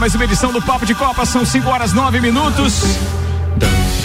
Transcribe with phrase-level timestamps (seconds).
[0.00, 2.98] mais uma edição do Papo de Copa, são 5 horas 9 minutos.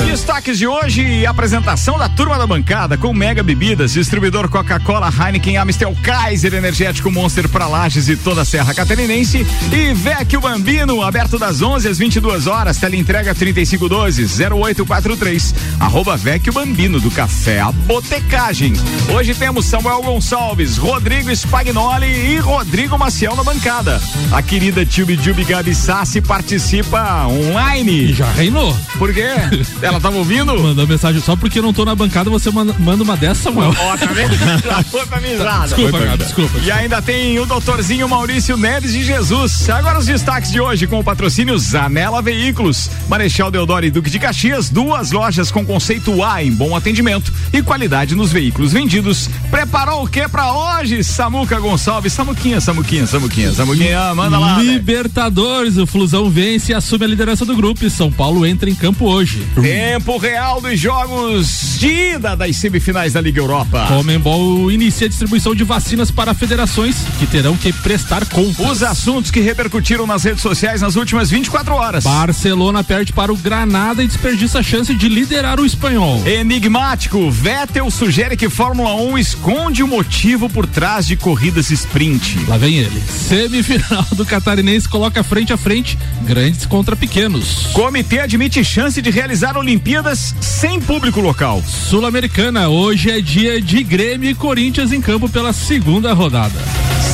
[0.04, 5.58] Destaques de hoje e apresentação da turma da bancada com Mega Bebidas, distribuidor Coca-Cola, Heineken,
[5.58, 11.38] Amstel, Kaiser, Energético Monster para Lages e toda a Serra Catarinense e Vecchio Bambino, aberto
[11.38, 18.74] das 11 às 22 horas, teleentrega 3512 0843, arroba Vecchio Bambino do Café a Botecagem.
[19.14, 24.02] Hoje temos Samuel Gonçalves, Rodrigo Spagnoli e Rodrigo Maciel na bancada.
[24.32, 28.12] A querida Tube Jubi Gabi Sassi participa online.
[28.12, 28.76] E já reinou.
[28.98, 29.30] Por quê?
[29.86, 30.58] Ela tava ouvindo?
[30.60, 33.74] Mandou mensagem só porque eu não tô na bancada, você manda, manda uma dessa, Samuel.
[33.78, 34.36] Ó, oh, tá vendo?
[34.90, 35.20] foi pra.
[35.66, 36.60] Desculpa, cara, desculpa.
[36.64, 39.70] E ainda tem o doutorzinho Maurício Neves de Jesus.
[39.70, 42.90] Agora os destaques de hoje com o patrocínio Zanela Veículos.
[43.08, 47.62] Marechal Deodoro e Duque de Caxias, duas lojas com conceito A em bom atendimento e
[47.62, 49.30] qualidade nos veículos vendidos.
[49.50, 52.14] Preparou o que pra hoje, Samuca Gonçalves?
[52.14, 54.62] Samuquinha, Samuquinha, Samuquinha, Samuquinha, manda lá.
[54.62, 58.76] Libertadores, o Flusão vence e assume a liderança do grupo e São Paulo entra em
[58.76, 59.46] campo hoje.
[59.76, 63.88] Tempo real dos jogos de ida das semifinais da Liga Europa.
[63.90, 68.72] Comembol inicia a distribuição de vacinas para federações que terão que prestar contas.
[68.72, 72.06] Os assuntos que repercutiram nas redes sociais nas últimas 24 horas.
[72.06, 76.26] Barcelona perde para o Granada e desperdiça a chance de liderar o espanhol.
[76.26, 77.30] Enigmático.
[77.30, 82.40] Vettel sugere que Fórmula 1 esconde o motivo por trás de corridas sprint.
[82.48, 83.04] Lá vem ele.
[83.10, 87.68] Semifinal do Catarinense coloca frente a frente grandes contra pequenos.
[87.74, 91.60] Comitê admite chance de realizar Olimpíadas sem público local.
[91.66, 96.62] Sul-Americana, hoje é dia de Grêmio e Corinthians em campo pela segunda rodada.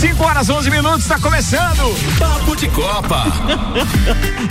[0.02, 1.96] 5 horas 11 minutos, está começando.
[2.18, 3.24] Papo de Copa.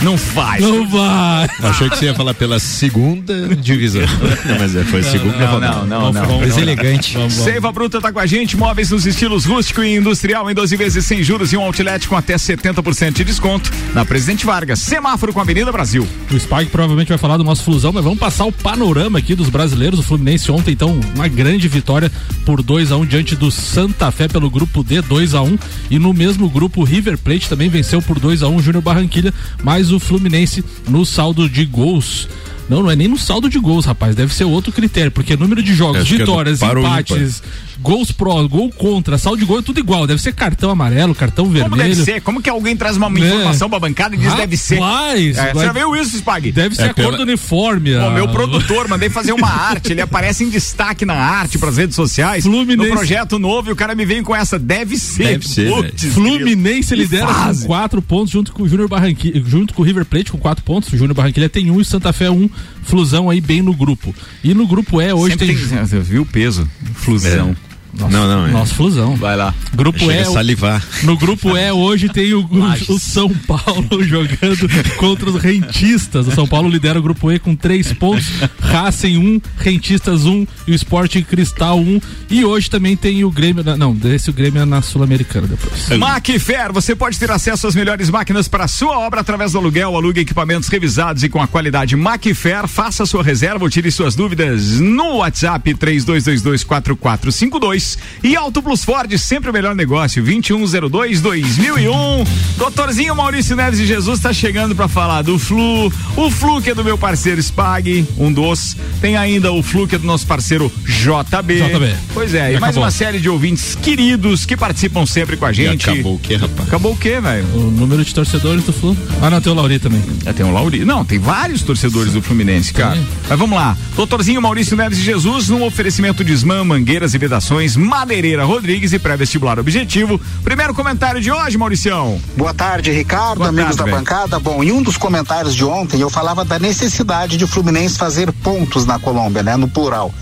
[0.01, 0.63] Não faz.
[0.63, 1.49] Não vai.
[1.61, 4.01] Achei que você ia falar pela segunda divisão.
[4.45, 5.85] Não, mas é, foi a segunda não, rodada.
[5.85, 6.39] Não, não, não.
[6.39, 7.15] Mas elegante.
[7.15, 7.51] Vamos, vamos.
[7.51, 11.05] Seiva Bruta tá com a gente, móveis nos estilos rústico e industrial em 12 vezes
[11.05, 14.79] sem juros e um outlet com até 70% de desconto na Presidente Vargas.
[14.79, 16.07] Semáforo com a Avenida Brasil.
[16.31, 19.49] O Spike provavelmente vai falar do nosso Flusão, mas vamos passar o panorama aqui dos
[19.49, 19.99] brasileiros.
[19.99, 22.11] O Fluminense ontem, então, uma grande vitória
[22.45, 25.47] por 2 a 1 um, diante do Santa Fé pelo grupo D, 2 a 1
[25.47, 25.57] um,
[25.89, 28.83] e no mesmo grupo o River Plate também venceu por 2 a 1 um, Júnior
[28.83, 32.27] Barranquilha, mas o Fluminense no saldo de gols
[32.71, 34.15] não, não é nem no saldo de gols, rapaz.
[34.15, 37.43] Deve ser outro critério, porque número de jogos, vitórias, é empates,
[37.81, 40.07] gols pró, gol contra, saldo de gol é tudo igual.
[40.07, 41.89] Deve ser cartão amarelo, cartão Como vermelho.
[41.95, 42.21] deve ser?
[42.21, 43.19] Como que alguém traz uma Né?
[43.27, 44.75] informação pra bancada e diz Rapaz, deve ser?
[44.75, 46.51] É, vai- você já viu isso, Spag?
[46.51, 47.93] Deve ser É a cor do uniforme.
[47.95, 51.95] A- meu produtor, mandei fazer uma arte, ele aparece em destaque na arte pras redes
[51.95, 52.43] sociais.
[52.45, 52.89] Fluminense.
[52.89, 55.23] No projeto novo e o cara me vem com essa, deve ser.
[55.27, 59.81] Deve ser, Putz, Fluminense lidera com quatro pontos junto com o Júnior Barranquilla, junto com
[59.81, 60.87] o River Plate com quatro pontos.
[60.93, 62.49] O Júnior Barranquilla tem um e o Santa Fé um.
[62.83, 64.13] Flusão aí bem no grupo.
[64.43, 65.55] E no grupo E hoje Sempre tem.
[65.55, 66.67] tem, você viu o peso?
[66.95, 67.55] Flusão.
[67.93, 68.51] Não, não, é.
[68.51, 69.15] Nosso Flusão.
[69.15, 69.53] Vai lá.
[69.73, 70.19] Grupo Chega E.
[70.19, 70.83] a salivar.
[71.03, 76.27] No grupo E hoje tem o, o, o São Paulo jogando contra os rentistas.
[76.27, 78.27] O São Paulo lidera o grupo E com três pontos,
[78.59, 81.99] Racing um, Rentistas um e o Sporting Cristal um.
[82.29, 83.63] E hoje também tem o Grêmio.
[83.63, 85.89] na- Não, esse o Grêmio é na Sul-Americana depois.
[85.99, 90.21] Macfer, você pode ter acesso às melhores máquinas para sua obra através do aluguel, alugue
[90.21, 92.67] equipamentos revisados e com a qualidade Macfer.
[92.67, 97.80] Faça sua reserva ou tire suas dúvidas no WhatsApp 32224452
[98.23, 102.27] e Auto Plus Ford, sempre o melhor negócio, 2102-2001.
[102.57, 106.75] Doutorzinho Maurício Neves de Jesus está chegando para falar do Flu, o Flu que é
[106.75, 108.75] do meu parceiro Spag, um dos.
[108.99, 111.61] Tem ainda o Flu que é do nosso parceiro JB.
[111.61, 111.95] JB.
[112.13, 112.83] Pois é, e Já mais acabou.
[112.83, 115.89] uma série de ouvintes queridos que participam sempre com a E gente.
[115.89, 116.67] acabou o quê, rapaz?
[116.67, 117.45] Acabou o quê, velho?
[117.55, 118.95] O número de torcedores do Flu.
[119.21, 120.01] Ah, não, tem o Lauri também.
[120.25, 120.85] É, tem um Lauri.
[120.85, 122.99] Não, tem vários torcedores do Fluminense, cara.
[123.29, 123.77] Mas vamos lá.
[123.95, 128.99] Doutorzinho Maurício Neves de Jesus, num oferecimento de Ismã, Mangueiras e Vedações, Madeireira Rodrigues e
[128.99, 130.19] pré-vestibular objetivo.
[130.43, 132.19] Primeiro comentário de hoje, Mauricião.
[132.35, 133.97] Boa tarde, Ricardo, Boa amigos tarde, da velho.
[133.97, 134.39] bancada.
[134.39, 138.31] Bom, em um dos comentários de ontem eu falava da necessidade de o Fluminense fazer
[138.31, 140.13] pontos na Colômbia, né, no plural.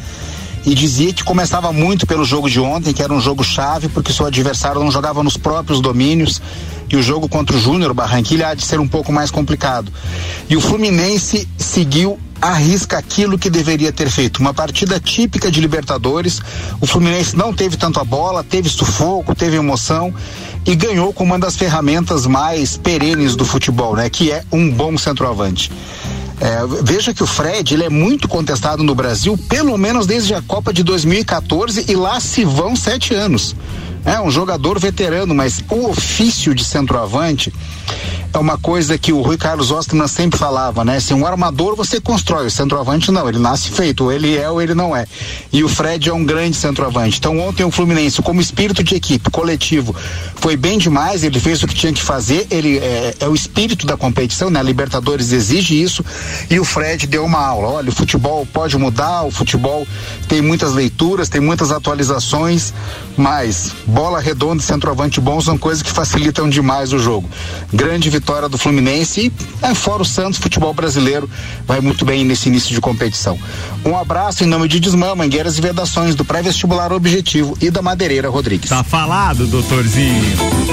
[0.66, 4.12] E dizia que começava muito pelo jogo de ontem, que era um jogo chave, porque
[4.12, 6.42] seu adversário não jogava nos próprios domínios.
[6.92, 9.92] E o jogo contra o Júnior Barranquilha há de ser um pouco mais complicado.
[10.50, 14.40] E o Fluminense seguiu à risca aquilo que deveria ter feito.
[14.40, 16.42] Uma partida típica de Libertadores.
[16.80, 20.14] O Fluminense não teve tanto a bola, teve sufoco, teve emoção
[20.66, 24.10] e ganhou com uma das ferramentas mais perenes do futebol, né?
[24.10, 25.72] Que é um bom centroavante.
[26.42, 30.42] É, veja que o Fred ele é muito contestado no Brasil, pelo menos desde a
[30.42, 33.56] Copa de 2014 e lá se vão sete anos.
[34.06, 37.54] É um jogador veterano, mas o ofício de centroavante
[38.32, 41.00] é uma coisa que o Rui Carlos Osterman sempre falava, né?
[41.00, 44.62] Se um armador você constrói, o centroavante não, ele nasce feito, ou ele é ou
[44.62, 45.08] ele não é.
[45.52, 47.18] E o Fred é um grande centroavante.
[47.18, 49.96] Então ontem o Fluminense, como espírito de equipe, coletivo,
[50.36, 53.88] foi bem demais, ele fez o que tinha que fazer, ele é, é o espírito
[53.88, 54.60] da competição, né?
[54.60, 56.06] A Libertadores exige isso
[56.50, 57.70] e o Fred deu uma aula.
[57.70, 59.88] Olha, o futebol pode mudar, o futebol
[60.28, 62.74] tem muitas leituras, tem muitas atualizações,
[63.18, 67.28] mas bola redonda e centroavante bom são coisas que facilitam demais o jogo.
[67.74, 68.19] Grande vitória
[68.50, 69.32] do Fluminense
[69.62, 71.30] e é, fora o Santos, futebol brasileiro
[71.66, 73.38] vai muito bem nesse início de competição.
[73.86, 78.30] Um abraço em nome de Desmã, Mangueiras e Vedações, do pré-vestibular Objetivo e da Madeireira
[78.30, 78.70] Rodrigues.
[78.70, 80.24] Tá falado, doutorzinho.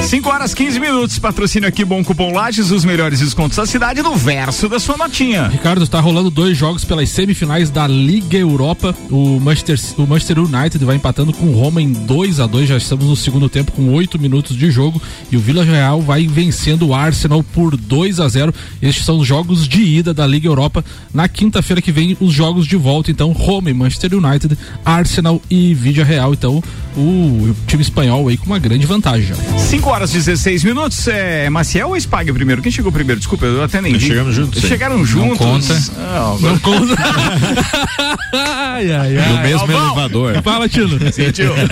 [0.02, 4.14] 5 horas 15 minutos, patrocínio aqui Bom Cupom Lages, os melhores descontos da cidade no
[4.14, 5.48] verso da sua notinha.
[5.48, 8.94] Ricardo, está rolando dois jogos pelas semifinais da Liga Europa.
[9.10, 12.76] O Manchester, o Manchester United vai empatando com o Roma em 2 a 2 já
[12.76, 15.00] estamos no segundo tempo com 8 minutos de jogo
[15.30, 18.54] e o Vila Real vai vencendo o Arsenal por 2 a 0.
[18.82, 20.84] Estes são os jogos de ida da Liga Europa.
[21.12, 25.74] Na quinta-feira que vem, os jogos de volta, então, Roma e Manchester United, Arsenal e
[25.74, 26.32] Vila Real.
[26.32, 26.62] Então,
[26.96, 29.34] o time espanhol aí com uma grande vantagem.
[29.58, 31.06] 5 horas e 16 minutos.
[31.08, 32.62] É Maciel ou Spag primeiro?
[32.62, 33.20] Quem chegou primeiro?
[33.20, 34.06] Desculpa, eu até nem vi.
[34.06, 34.62] Chegamos juntos.
[34.62, 35.28] Chegaram juntos.
[35.28, 35.82] Não conta.
[35.98, 36.96] Ah, Não conta.
[38.32, 39.28] ai, ai, ai.
[39.32, 39.86] No mesmo Galvão.
[39.86, 40.42] elevador.
[40.42, 40.98] Fala, Tino.
[41.12, 41.52] Sentiu?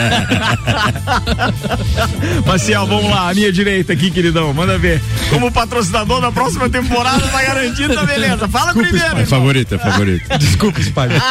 [2.46, 4.52] Maciel, vamos lá, à minha direita aqui, queridão.
[4.52, 5.00] Manda ver.
[5.30, 8.48] Como patrocinador da próxima temporada, tá garantido, tá beleza.
[8.48, 8.98] Fala primeiro.
[8.98, 9.26] É irmão.
[9.26, 10.28] favorito, é favorito.
[10.38, 11.12] Desculpa, Spalho.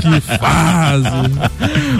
[0.00, 1.06] Que fase.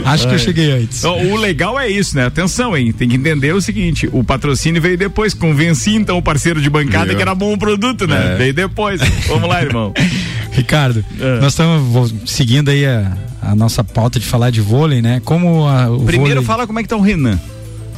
[0.04, 1.04] Acho que eu cheguei antes.
[1.04, 2.26] O legal é isso, né?
[2.26, 2.92] Atenção, hein?
[2.92, 5.34] Tem que entender o seguinte: o patrocínio veio depois.
[5.34, 7.16] Convenci então o parceiro de bancada Viu?
[7.16, 8.34] que era bom o produto, né?
[8.34, 8.36] É.
[8.36, 9.00] Veio depois.
[9.28, 9.92] Vamos lá, irmão.
[10.52, 11.40] Ricardo, É.
[11.40, 15.20] nós estamos seguindo aí a, a nossa pauta de falar de vôlei, né?
[15.24, 17.38] Como a, o Primeiro vôlei, fala como é que tá o Renan.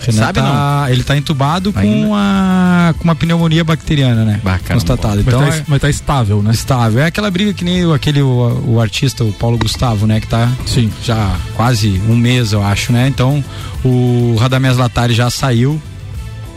[0.06, 2.06] Renan sabe tá, Ele tá entubado Ainda?
[2.06, 4.40] com, a, com uma pneumonia bacteriana, né?
[4.43, 5.16] Bacana, Constatado.
[5.16, 6.50] Mas, Então tá, é mas tá estável, né?
[6.52, 7.00] estável.
[7.02, 10.20] É aquela briga que nem o- aquele o, o artista, o Paulo Gustavo, né?
[10.20, 10.90] Que tá Sim.
[11.04, 13.06] já quase um mês, eu acho, né?
[13.08, 13.43] Então
[13.84, 15.81] o Radamés Latari já saiu,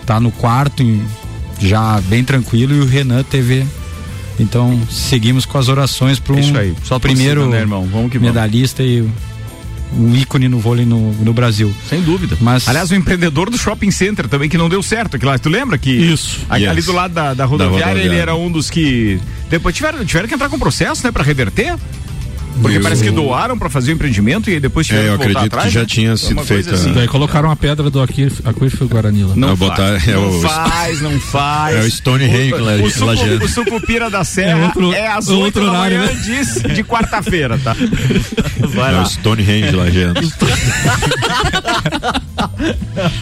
[0.06, 1.04] tá no quarto, em-
[1.60, 3.66] já bem tranquilo, e o Renan teve.
[4.40, 6.76] Então seguimos com as orações para um É Isso aí.
[6.84, 7.88] Só primeiro torcida, né, irmão?
[7.90, 8.34] Vamos que vamos.
[8.34, 9.12] medalhista e o-
[9.96, 11.74] um ícone no vôlei no, no Brasil.
[11.90, 12.38] Sem dúvida.
[12.42, 15.18] Mas- Aliás, o empreendedor do shopping center também que não deu certo.
[15.18, 15.90] Que lá, tu lembra que.
[15.92, 16.40] Isso.
[16.50, 16.86] Ali Yes.
[16.86, 18.02] do lado da, da rodoviária, rodoviária.
[18.12, 19.20] ele era um dos que.
[19.50, 21.76] Depois tiveram, tiveram que entrar com processo, né, pra reverter.
[22.62, 25.18] Porque Eu- parece que doaram pra fazer o empreendimento e aí depois tiveram É, eu
[25.18, 25.68] que acredito atrás.
[25.68, 25.86] que já né?
[25.86, 29.36] tinha Foi sido coisa feita- Daí colocaram a pedra do aquífero aquífero Guarani lá.
[29.36, 31.76] Não Vai faz, botar- é não o- faz, não faz.
[31.76, 33.46] É o Stonehenge o, lá- o, sucu, lajeando.
[33.46, 36.22] o sucupira da Serra É é, outro- às outro 8 da horário, manhã né?
[36.68, 37.76] de, de quarta-feira, tá?
[38.74, 39.04] Vai É lá.
[39.04, 40.34] o Stonehenge lá, gente.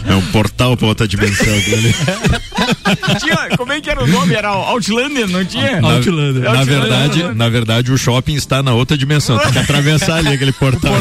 [0.08, 1.94] É um portal pra outra dimensão aquilo ali.
[3.20, 4.34] Tinha, como é que era o nome?
[4.34, 5.80] Era Outlander, não tinha?
[5.80, 6.42] Na, Outlander.
[6.42, 6.80] na Outlander.
[6.80, 9.38] verdade, na verdade, o shopping está na outra dimensão.
[9.38, 10.92] Tem que atravessar ali aquele portal.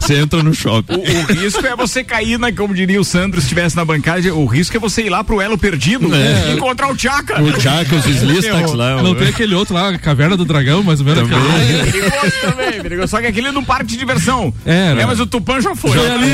[0.00, 0.94] Você entra no shopping.
[0.94, 4.34] O, o risco é você cair, na, como diria o Sandro, se estivesse na bancada,
[4.34, 6.50] o risco é você ir lá pro elo perdido É.
[6.50, 7.40] e encontrar o Chaka.
[7.42, 9.02] O Chaka, os Slistax lá.
[9.02, 11.28] Não tem aquele outro lá, a Caverna do Dragão, mais ou menos.
[11.28, 11.38] Também.
[11.38, 13.08] aquele- É perigoso perigoso.
[13.08, 14.52] Só que aquele é num parque de diversão.
[14.64, 15.06] É, né?
[15.06, 15.92] mas o Tupã já foi.
[15.92, 16.28] Foi ali.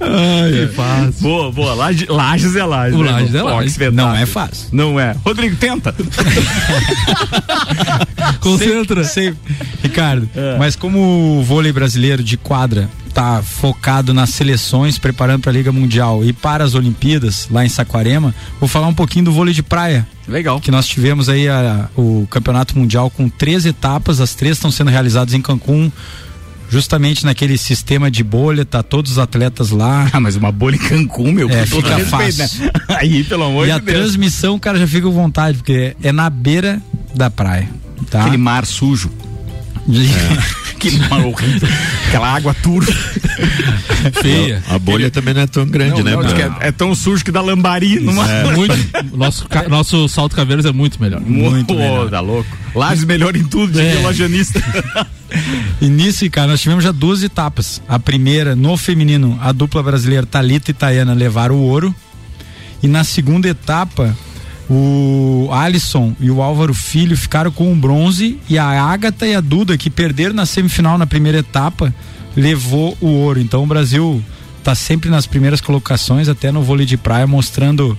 [0.00, 1.12] Ai, fácil.
[1.22, 1.74] Boa, boa.
[1.74, 2.98] Laje, Lages é Lages.
[2.98, 3.72] O né, Lages é que Lages.
[3.72, 4.06] espetáculo.
[4.08, 4.68] Não é fácil.
[4.72, 5.16] Não é.
[5.24, 5.94] Rodrigo, tenta.
[8.40, 9.04] Concentra.
[9.04, 9.34] Sei-
[9.82, 10.56] Ricardo, É.
[10.58, 15.72] mas como o vôlei brasileiro de quadra tá focado nas seleções, preparando para a Liga
[15.72, 19.62] Mundial e para as Olimpíadas lá em Saquarema, vou falar um pouquinho do vôlei de
[19.62, 20.60] praia, Legal.
[20.60, 24.90] que nós tivemos aí a- o Campeonato Mundial com três etapas, as três estão sendo
[24.90, 25.90] realizadas em Cancún,
[26.68, 30.08] justamente naquele sistema de bolha, tá todos os atletas lá.
[30.12, 32.64] Ah, mas uma bolha em Cancún, meu, É, fica respeito, fácil.
[32.66, 32.70] né?
[33.00, 33.96] Aí, pelo amor e de a Deus.
[33.98, 36.82] transmissão, o cara já fica com vontade, porque é na beira
[37.14, 37.66] da praia,
[38.10, 38.20] tá?
[38.20, 39.10] Aquele mar sujo.
[40.78, 41.68] Que horrível.
[42.08, 42.92] Aquela água turva.
[44.20, 44.62] Feia.
[44.68, 46.12] A bolha também não é tão grande, Não, né?
[46.12, 46.22] não,
[46.62, 48.30] é, é tão sujo que dá lambari numa.
[48.30, 48.74] É muito.
[49.16, 51.20] Nosso, ca- nosso salto caveiros é muito melhor.
[51.20, 52.10] muito Pô, melhor.
[52.10, 52.48] Tá louco.
[52.74, 53.96] Lages melhor em tudo, É.
[53.96, 54.62] o lajanista.
[55.80, 57.82] E nisso, cara, nós tivemos já duas etapas.
[57.88, 61.94] A primeira, no feminino, a dupla brasileira Talita e Tayana levaram o ouro.
[62.82, 64.16] E na segunda etapa,
[64.68, 68.38] o Alisson e o Álvaro Filho ficaram com o bronze.
[68.48, 71.94] E a Ágata e a Duda, que perderam na semifinal na primeira etapa,
[72.36, 73.40] levou o ouro.
[73.40, 74.22] Então o Brasil
[74.64, 77.96] tá sempre nas primeiras colocações, até no vôlei de praia, mostrando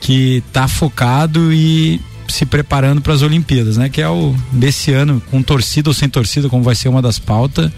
[0.00, 3.88] que tá focado e se preparando para as Olimpíadas, né?
[3.88, 7.18] Que é o desse ano, com torcida ou sem torcida, como vai ser uma das
[7.18, 7.70] pautas.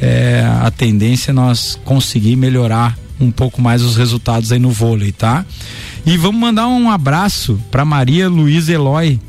[0.00, 5.12] é, a tendência é nós conseguir melhorar um pouco mais os resultados aí no vôlei,
[5.12, 5.44] tá?
[6.06, 9.20] E vamos mandar um abraço para Maria Luísa Eloy,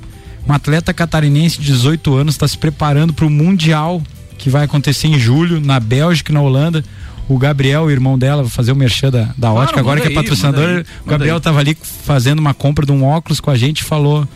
[0.45, 4.01] uma atleta catarinense de 18 anos, está se preparando para o Mundial
[4.37, 6.83] que vai acontecer em julho na Bélgica e na Holanda.
[7.27, 10.11] O Gabriel, o irmão dela, vai fazer o merchan da, da ótica, agora que é
[10.11, 10.83] patrocinador.
[11.05, 14.27] o Gabriel estava ali fazendo uma compra de um óculos com a gente falou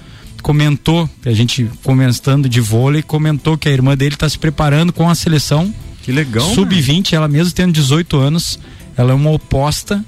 [0.44, 5.10] comentou, a gente comentando de vôlei, comentou que a irmã dele está se preparando com
[5.10, 5.74] a seleção.
[6.04, 6.54] Que legal.
[6.54, 8.60] Sub-20, ela mesmo tendo 18 anos,
[8.98, 10.04] ela é uma oposta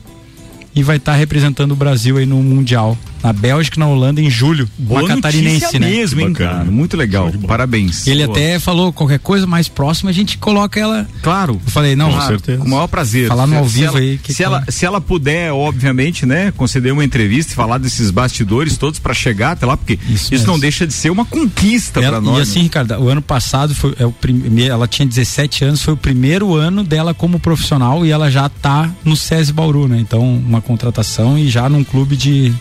[0.75, 4.22] e vai estar tá representando o Brasil aí no Mundial na Bélgica e na Holanda
[4.22, 4.70] em julho.
[4.77, 5.89] Boa uma catarinense, né?
[5.89, 6.63] mesmo, hein, cara?
[6.63, 7.32] Muito legal.
[7.48, 8.05] Parabéns.
[8.05, 11.08] Ele até falou qualquer coisa mais próxima, a gente coloca ela.
[11.24, 11.60] Claro.
[11.65, 12.60] Eu falei, não, com, certeza.
[12.60, 13.27] com o maior prazer.
[13.27, 14.20] Falar no ao vivo ela, aí.
[14.20, 18.77] Que se, ela, se ela puder, obviamente, né, conceder uma entrevista e falar desses bastidores
[18.77, 22.22] todos para chegar até lá, porque isso, isso não deixa de ser uma conquista para
[22.22, 22.38] nós.
[22.38, 22.63] E assim, né?
[22.65, 26.53] Ricardo, o ano passado foi é o primeiro, ela tinha 17 anos, foi o primeiro
[26.53, 29.98] ano dela como profissional e ela já tá no SESI Bauru, né?
[30.00, 32.53] Então, uma contratação e já num clube de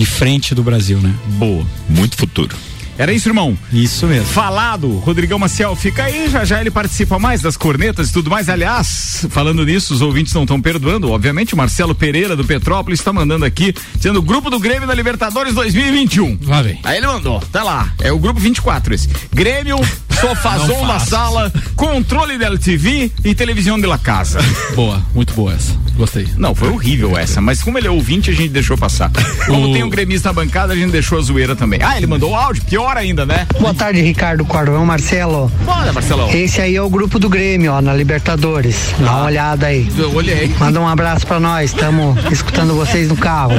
[0.00, 1.14] de frente do Brasil, né?
[1.36, 2.56] Boa, muito futuro.
[2.96, 3.56] Era isso, irmão?
[3.70, 4.26] Isso mesmo.
[4.26, 8.48] Falado, Rodrigão Maciel, fica aí, já já ele participa mais das cornetas e tudo mais.
[8.48, 13.12] Aliás, falando nisso, os ouvintes não estão perdoando, obviamente, o Marcelo Pereira do Petrópolis está
[13.12, 16.38] mandando aqui, dizendo o grupo do Grêmio da Libertadores 2021.
[16.46, 16.80] Lá vem.
[16.82, 19.08] Aí ele mandou, tá lá, é o grupo 24 esse.
[19.32, 19.78] Grêmio,
[20.20, 24.38] sofazão da sala, controle da TV e televisão de la casa.
[24.76, 25.74] Boa, muito boa essa.
[25.96, 26.28] Gostei.
[26.36, 29.10] Não, foi horrível essa, mas como ele é ouvinte, a gente deixou passar.
[29.46, 29.72] Como o...
[29.72, 31.80] tem um gremista na bancada, a gente deixou a zoeira também.
[31.82, 33.46] Ah, ele mandou o áudio, pior ainda, né?
[33.58, 35.50] Boa tarde, Ricardo Cordão, Marcelo.
[35.66, 36.30] Olha, Marcelão.
[36.30, 38.94] Esse aí é o grupo do Grêmio, ó, na Libertadores.
[38.98, 39.88] Dá uma olhada aí.
[39.98, 40.54] Eu olhei.
[40.58, 43.52] Manda um abraço pra nós, estamos escutando vocês no carro.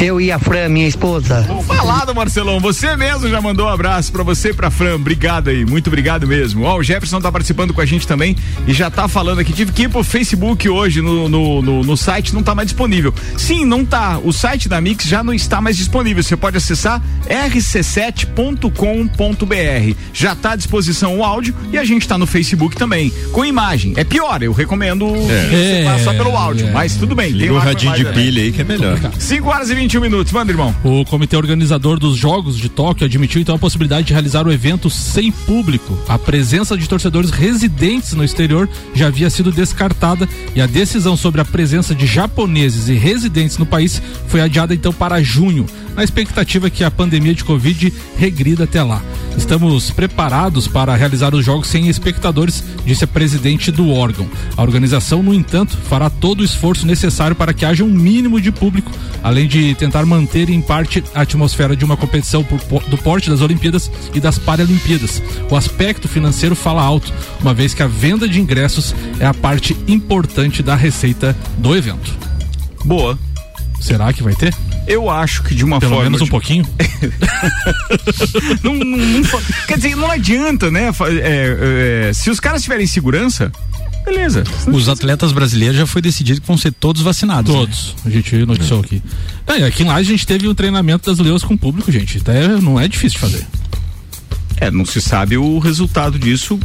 [0.00, 1.46] Eu e a Fran, minha esposa.
[1.66, 4.94] Falado, Marcelão, você mesmo já mandou um abraço pra você e pra Fran.
[4.94, 6.64] Obrigado aí, muito obrigado mesmo.
[6.64, 9.52] Ó, o Jefferson tá participando com a gente também e já tá falando aqui.
[9.52, 13.12] Tive que ir pro Facebook hoje, no, no, no, no site, não tá mais disponível.
[13.36, 14.18] Sim, não tá.
[14.22, 16.22] O site da Mix já não está mais disponível.
[16.22, 22.16] Você pode acessar rc7.com com.br Já está à disposição o áudio e a gente está
[22.16, 23.94] no Facebook também, com imagem.
[23.96, 25.84] É pior, eu recomendo é.
[25.84, 26.70] você só pelo áudio, é.
[26.70, 27.30] mas tudo bem.
[27.30, 28.98] Liga o radinho de pilha aí que é melhor.
[29.18, 30.74] 5 horas e 21 minutos, manda, irmão.
[30.84, 34.88] O comitê organizador dos Jogos de Tóquio admitiu então a possibilidade de realizar o evento
[34.88, 35.65] sem público.
[36.08, 41.40] A presença de torcedores residentes no exterior já havia sido descartada e a decisão sobre
[41.40, 46.70] a presença de japoneses e residentes no país foi adiada então para junho, na expectativa
[46.70, 49.02] que a pandemia de Covid regrida até lá.
[49.36, 54.26] Estamos preparados para realizar os jogos sem espectadores, disse a presidente do órgão.
[54.56, 58.50] A organização, no entanto, fará todo o esforço necessário para que haja um mínimo de
[58.50, 58.90] público,
[59.22, 62.44] além de tentar manter em parte a atmosfera de uma competição
[62.88, 65.22] do porte das Olimpíadas e das Paralimpíadas.
[65.50, 69.76] O aspecto financeiro fala alto, uma vez que a venda de ingressos é a parte
[69.86, 72.14] importante da receita do evento.
[72.84, 73.18] Boa.
[73.80, 74.54] Será que vai ter?
[74.86, 76.04] Eu acho que de uma Pelo forma.
[76.04, 76.66] Pelo menos um pouquinho?
[78.62, 79.22] não, não, não,
[79.66, 80.90] quer dizer, não adianta, né?
[81.22, 83.50] É, é, se os caras tiverem segurança,
[84.04, 84.44] beleza.
[84.72, 87.52] Os atletas brasileiros já foi decidido que vão ser todos vacinados.
[87.52, 87.60] Né?
[87.60, 87.94] Todos.
[87.96, 88.02] Né?
[88.06, 89.02] A gente noticiou aqui.
[89.46, 92.18] É, aqui lá a gente teve um treinamento das leões com o público, gente.
[92.18, 93.46] Até não é difícil de fazer.
[94.58, 96.58] É, não se sabe o resultado disso,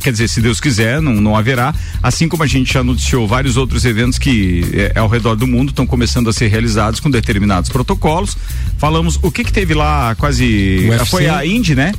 [0.00, 1.74] quer dizer, se Deus quiser, não, não haverá.
[2.02, 5.70] Assim como a gente já noticiou vários outros eventos que é, ao redor do mundo
[5.70, 8.36] estão começando a ser realizados com determinados protocolos.
[8.76, 10.88] Falamos o que que teve lá quase.
[11.08, 11.92] Foi a Indy, né?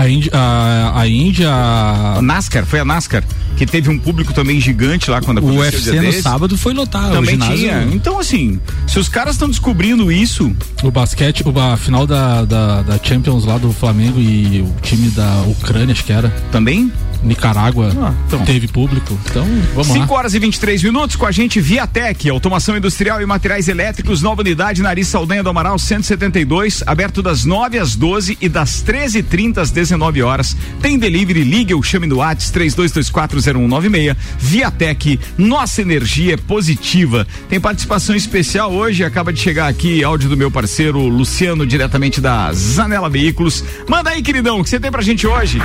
[0.00, 1.50] A Índia, a, a Índia.
[1.50, 3.22] A NASCAR, foi a NASCAR,
[3.54, 6.22] que teve um público também gigante lá quando aconteceu o UFC no desse.
[6.22, 7.12] sábado foi lotado.
[7.12, 7.82] Também tinha.
[7.92, 10.56] Então, assim, se os caras estão descobrindo isso.
[10.82, 15.42] O basquete, a final da, da, da Champions lá do Flamengo e o time da
[15.42, 16.30] Ucrânia, acho que era.
[16.50, 16.90] Também?
[17.22, 18.44] Nicarágua ah, então.
[18.44, 19.18] teve público.
[19.26, 20.02] Então, vamos 5 lá.
[20.02, 24.42] 5 horas e 23 minutos com a gente Viatec, automação industrial e materiais elétricos, nova
[24.42, 29.70] unidade Nariz Saldanha do Amaral 172, aberto das 9 às 12 e das 13h30 às
[29.70, 30.56] 19 horas.
[30.80, 34.16] Tem delivery, ligue ou chame no WhatsApp 32240196.
[34.38, 37.26] Viatec, nossa energia é positiva.
[37.48, 42.52] Tem participação especial hoje, acaba de chegar aqui áudio do meu parceiro Luciano, diretamente da
[42.52, 43.64] Zanela Veículos.
[43.88, 45.60] Manda aí, queridão, o que você tem pra gente hoje?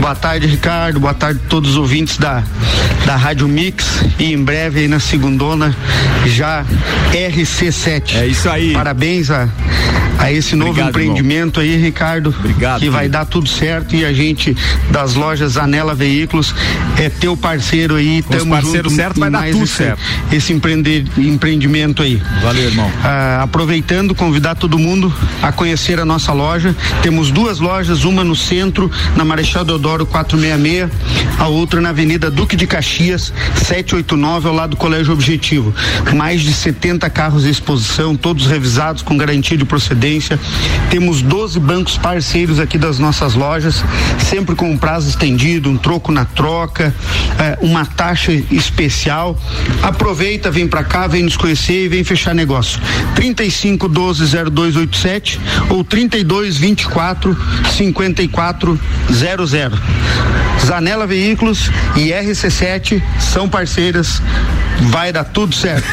[0.00, 0.98] Boa tarde, Ricardo.
[0.98, 2.42] Boa tarde a todos os ouvintes da,
[3.04, 4.02] da Rádio Mix.
[4.18, 5.76] E em breve aí na segundona,
[6.26, 6.64] já
[7.12, 8.16] RC7.
[8.16, 8.72] É isso aí.
[8.72, 9.48] Parabéns a,
[10.18, 11.76] a esse novo Obrigado, empreendimento irmão.
[11.76, 12.34] aí, Ricardo.
[12.38, 12.74] Obrigado.
[12.74, 12.92] Que filho.
[12.92, 14.56] vai dar tudo certo e a gente
[14.90, 16.54] das lojas Anela Veículos
[16.98, 18.22] é teu parceiro aí.
[18.22, 20.00] Com tamo parceiro junto certo vai dar tudo esse, certo.
[20.32, 22.22] Esse empreender, empreendimento aí.
[22.42, 22.90] Valeu, irmão.
[23.04, 25.12] Ah, aproveitando, convidar todo mundo
[25.42, 26.74] a conhecer a nossa loja.
[27.02, 30.88] Temos duas lojas, uma no centro, na Marechal Marechal Deodoro 466,
[31.36, 35.74] a outra na Avenida Duque de Caxias 789, ao lado do Colégio Objetivo.
[36.14, 40.38] Mais de 70 carros em exposição, todos revisados com garantia de procedência.
[40.88, 43.82] Temos 12 bancos parceiros aqui das nossas lojas,
[44.28, 46.94] sempre com um prazo estendido, um troco na troca,
[47.36, 49.36] eh, uma taxa especial.
[49.82, 52.80] Aproveita, vem para cá, vem nos conhecer e vem fechar negócio.
[53.16, 55.40] 35 12 0287
[55.70, 57.36] ou 32 24
[57.72, 58.78] 54
[59.46, 59.76] 00.
[60.64, 64.20] Zanela Veículos e RC7 são parceiras
[64.88, 65.86] vai dar tudo certo.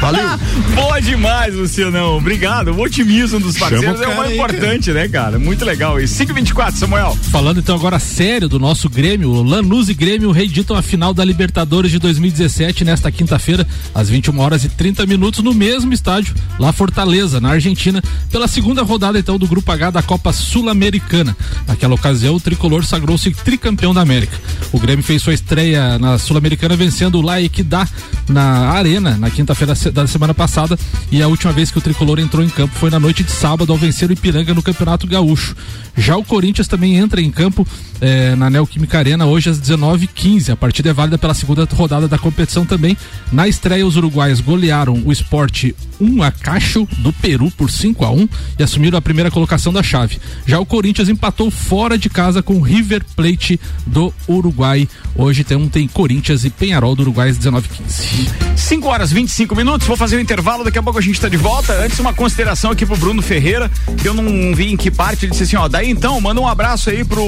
[0.00, 0.28] Valeu.
[0.74, 2.16] Boa demais, Lucianão.
[2.16, 2.72] Obrigado.
[2.72, 5.38] O otimismo dos parceiros é o mais importante, aí, né, cara?
[5.38, 6.00] Muito legal.
[6.00, 7.16] E 524, Samuel.
[7.30, 11.24] Falando então agora sério do nosso Grêmio, o Lanús e Grêmio reeditam a final da
[11.24, 16.72] Libertadores de 2017 nesta quinta-feira, às 21 horas e 30 minutos, no mesmo estádio, lá
[16.72, 21.36] Fortaleza, na Argentina, pela segunda rodada então do Grupo H da Copa Sul-Americana.
[21.66, 24.36] Naquela ocasião, o tricolor sagrou-se tricampeão da América.
[24.70, 27.90] O Grêmio fez sua estreia na Sul-Americana vencendo o La Equidad
[28.28, 30.78] na Arena na quinta-feira da semana passada
[31.10, 33.72] e a última vez que o tricolor entrou em campo foi na noite de sábado
[33.72, 35.56] ao vencer o Ipiranga no Campeonato Gaúcho.
[35.96, 37.66] Já o Corinthians também entra em campo
[38.00, 40.50] eh, na Neoquímica Arena hoje às 19h15.
[40.50, 42.96] A partida é válida pela segunda rodada da competição também.
[43.30, 48.10] Na estreia, os uruguaios golearam o esporte 1 a Cacho do Peru por 5 a
[48.10, 50.18] 1 e assumiram a primeira colocação da chave.
[50.46, 52.81] Já o Corinthians empatou fora de casa com o River
[53.16, 54.88] Plate do Uruguai.
[55.14, 58.28] Hoje tem, um, tem Corinthians e Penharol do Uruguai às 19h15.
[58.56, 61.28] 5 horas 25 minutos, vou fazer o um intervalo, daqui a pouco a gente está
[61.28, 61.72] de volta.
[61.74, 63.70] Antes, uma consideração aqui pro Bruno Ferreira,
[64.00, 66.48] que eu não vi em que parte, ele disse assim, ó, daí então, manda um
[66.48, 67.22] abraço aí pro.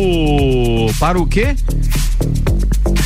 [0.99, 1.55] Para o quê?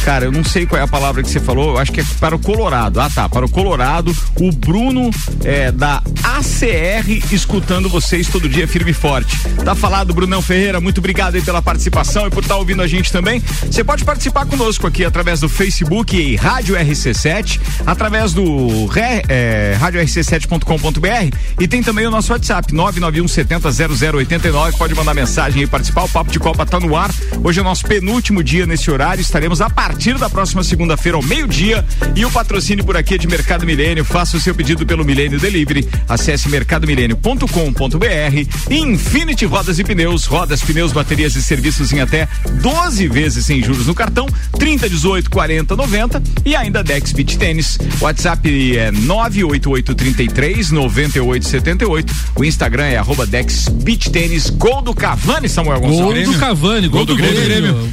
[0.04, 2.04] Cara, eu não sei qual é a palavra que você falou, eu acho que é
[2.18, 3.00] para o Colorado.
[3.00, 5.10] Ah, tá, para o Colorado, o Bruno
[5.44, 9.36] é, da ACR escutando vocês todo dia firme e forte.
[9.64, 12.86] Tá falado, Brunão Ferreira, muito obrigado aí pela participação e por estar tá ouvindo a
[12.86, 13.42] gente também.
[13.66, 18.88] Você pode participar conosco aqui através do Facebook e Rádio RC7, através do
[19.28, 24.78] é, radiorc7.com.br e tem também o nosso WhatsApp, 991 70 0089.
[24.78, 26.04] Pode mandar mensagem e participar.
[26.04, 27.10] O Papo de Copa tá no ar.
[27.42, 29.20] Hoje é o nosso penúltimo dia nesse horário.
[29.20, 31.84] Estaremos a partir da próxima segunda-feira ao meio-dia.
[32.14, 34.04] E o patrocínio por aqui é de Mercado Milênio.
[34.04, 35.88] Faça o seu pedido pelo Milênio Delivery.
[36.08, 38.70] Acesse mercadomilênio.com.br.
[38.70, 40.24] Infinity Rodas e Pneus.
[40.24, 42.27] Rodas, pneus, baterias e serviços em até
[42.60, 44.26] 12 vezes sem juros no cartão.
[44.58, 46.22] 30, 18, 40, 90.
[46.44, 47.78] E ainda Dex Beach Tênis.
[48.00, 52.14] WhatsApp é 98833 9878.
[52.36, 54.50] O Instagram é arroba Dex Beach Tênis.
[54.50, 56.24] Gol do Cavani, Samuel Gonçalves.
[56.24, 57.44] Gol do Cavani, gol, gol do, do, Grêmio.
[57.44, 57.90] Grêmio.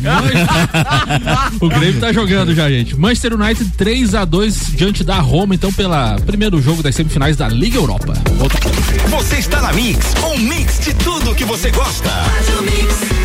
[1.61, 2.97] o Grêmio tá jogando já, gente.
[2.97, 7.47] Manchester United 3 a 2 diante da Roma, então pela primeiro jogo das semifinais da
[7.47, 8.13] Liga Europa.
[8.37, 8.57] Volta.
[9.09, 12.09] Você está na Mix, um mix de tudo que você gosta.
[12.59, 13.24] O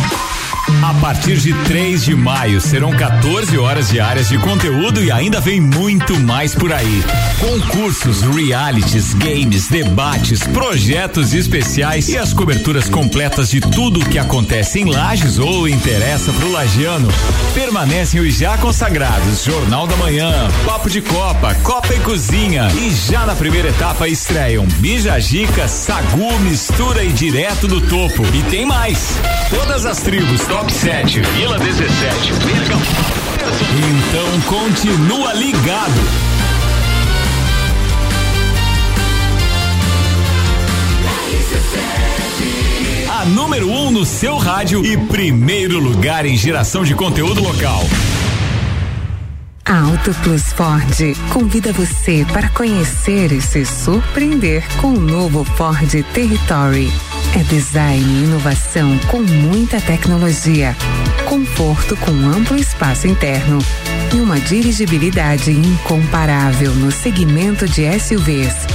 [0.83, 5.59] A partir de 3 de maio serão 14 horas diárias de conteúdo e ainda vem
[5.59, 7.03] muito mais por aí.
[7.39, 14.79] Concursos, realities, games, debates, projetos especiais e as coberturas completas de tudo o que acontece
[14.79, 17.07] em Lages ou interessa pro lagiano.
[17.53, 23.25] Permanecem os já consagrados Jornal da Manhã, Papo de Copa, Copa e Cozinha e já
[23.25, 28.23] na primeira etapa estreiam Bija Gica, Sagu, Mistura e Direto do Topo.
[28.33, 29.19] E tem mais.
[29.49, 32.33] Todas as tribos Top 7, Vila 17,
[33.79, 36.01] Então continua ligado.
[43.09, 47.83] A número 1 um no seu rádio e primeiro lugar em geração de conteúdo local.
[49.65, 55.89] A Auto Plus Ford convida você para conhecer e se surpreender com o novo Ford
[56.13, 56.91] Territory.
[57.33, 60.75] É design e inovação com muita tecnologia,
[61.25, 63.57] conforto com amplo espaço interno
[64.13, 68.67] e uma dirigibilidade incomparável no segmento de SUVs.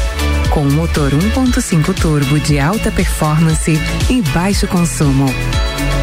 [0.51, 5.27] Com motor 1.5 turbo de alta performance e baixo consumo.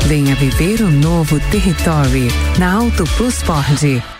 [0.05, 2.27] Venha viver o novo Territory
[2.59, 4.12] na Auto Plus Ford.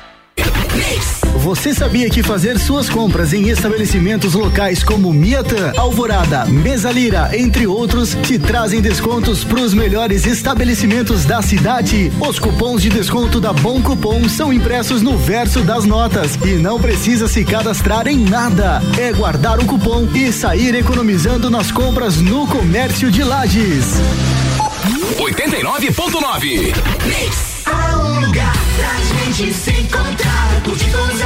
[1.53, 8.17] Você sabia que fazer suas compras em estabelecimentos locais como Miatan, Alvorada, Mesalira, entre outros,
[8.23, 12.11] te trazem descontos para os melhores estabelecimentos da cidade?
[12.19, 16.81] Os cupons de desconto da Bom Cupom são impressos no verso das notas e não
[16.81, 18.81] precisa se cadastrar em nada.
[18.99, 24.01] É guardar o cupom e sair economizando nas compras no comércio de Lages.
[25.19, 26.73] 89.9
[27.65, 28.97] há um lugar pra
[29.31, 30.42] gente se encontrar.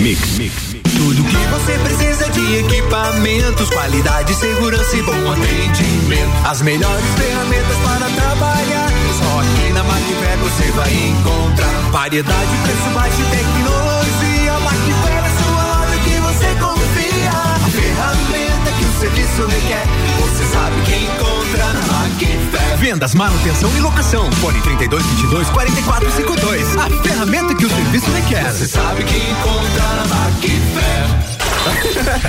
[0.00, 0.76] Mix, mix.
[0.96, 6.46] Tudo que você precisa de equipamentos, qualidade, segurança e bom atendimento.
[6.46, 8.88] As melhores ferramentas para trabalhar.
[9.18, 14.52] Só aqui na Macfer você vai encontrar variedade, preço baixo e tecnologia.
[14.60, 17.30] Macfer é sua loja que você confia.
[17.30, 19.86] A ferramenta que o serviço requer.
[20.20, 22.78] Você sabe que encontra Macfer.
[22.78, 24.30] Vendas, manutenção e locação.
[24.32, 26.76] Fone 32 22 44 52.
[26.76, 28.52] A ferramenta que o serviço requer.
[28.52, 31.06] Você sabe que encontra na Macfer.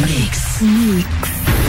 [0.08, 0.62] Mix.
[0.62, 1.69] Mix.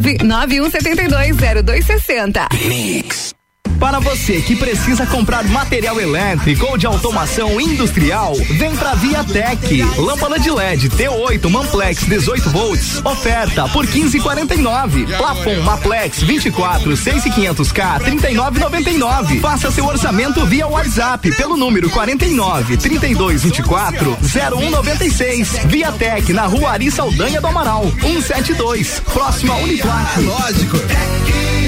[0.00, 2.46] 991720260.
[2.68, 3.34] Mix.
[3.78, 9.82] Para você que precisa comprar material elétrico ou de automação industrial, vem pra Viatec.
[9.98, 15.16] Lâmpada de LED T8 Manplex 18 volts, oferta por 15,49.
[15.16, 19.40] Plafon Maplex 24 6500K 39,99.
[19.40, 25.58] Faça seu orçamento via WhatsApp pelo número 49 3224 0196.
[25.66, 30.20] Viatec na Rua Ari Saldanha do Amaral 172, próximo a Uniplac.
[30.20, 30.78] Lógico.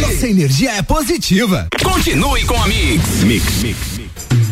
[0.06, 1.66] Nossa energia é positiva.
[1.82, 3.24] Continue com a Mix.
[3.24, 4.43] Mix, mix, mix.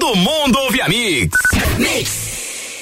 [0.00, 1.28] todo mundo ouve a Mix.
[1.78, 2.10] Mix.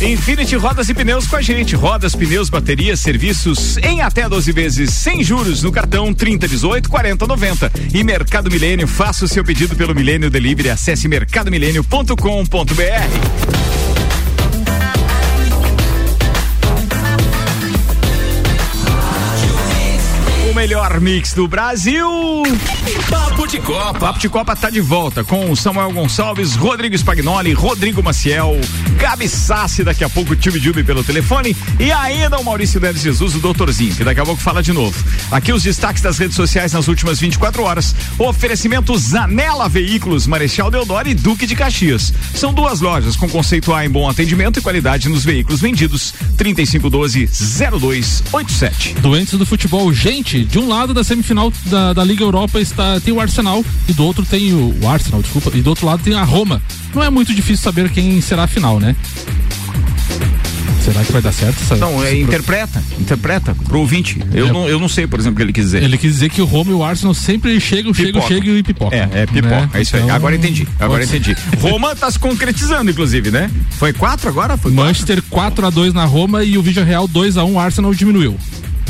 [0.00, 1.74] Infinity Rodas e Pneus com a gente.
[1.74, 7.72] Rodas, pneus, baterias, serviços em até 12 vezes sem juros no cartão 3018 4090.
[7.92, 10.70] E Mercado Milênio, faça o seu pedido pelo Milênio Delivery.
[10.70, 14.07] Acesse mercadomilênio.com.br.
[20.68, 22.06] melhor mix do Brasil.
[23.08, 23.98] Papo de Copa.
[23.98, 28.54] Papo de Copa tá de volta com Samuel Gonçalves, Rodrigo Spagnoli, Rodrigo Maciel,
[28.98, 33.00] Gabi Sassi, daqui a pouco o Tio Jubi pelo telefone e ainda o Maurício Neves
[33.00, 35.02] Jesus, o doutorzinho, que daqui a pouco fala de novo.
[35.30, 37.94] Aqui os destaques das redes sociais nas últimas 24 horas.
[38.18, 42.12] Oferecimento Zanela Veículos, Marechal Deodoro e Duque de Caxias.
[42.34, 46.12] São duas lojas com conceito A em bom atendimento e qualidade nos veículos vendidos.
[46.36, 49.00] 3512-0287.
[49.00, 53.12] Doentes do futebol, gente, de um lado da semifinal da, da Liga Europa está tem
[53.14, 56.14] o Arsenal e do outro tem o, o Arsenal, desculpa, e do outro lado tem
[56.14, 56.60] a Roma.
[56.94, 58.94] Não é muito difícil saber quem será a final, né?
[60.84, 61.60] Será que vai dar certo?
[61.62, 64.22] Essa, Não, é, interpreta, interpreta pro ouvinte.
[64.32, 64.52] Eu, É.
[64.52, 65.82] não, eu não sei, por exemplo, o que ele quis dizer.
[65.82, 68.34] Ele quis dizer que o Roma e o Arsenal sempre chegam, chegam, Pipoca.
[68.34, 68.96] chegam e pipoca.
[68.96, 69.48] É, é pipoca.
[69.60, 69.70] né?
[69.74, 70.02] É isso aí.
[70.02, 70.66] Então, Agora entendi.
[70.80, 71.36] Agora entendi.
[71.60, 73.50] Roma tá se concretizando, inclusive, né?
[73.72, 74.56] Foi quatro agora?
[74.56, 74.72] Foi?
[74.72, 78.34] Manchester 4 a 2 na Roma e o Vídeo Real 2 a 1 Arsenal diminuiu.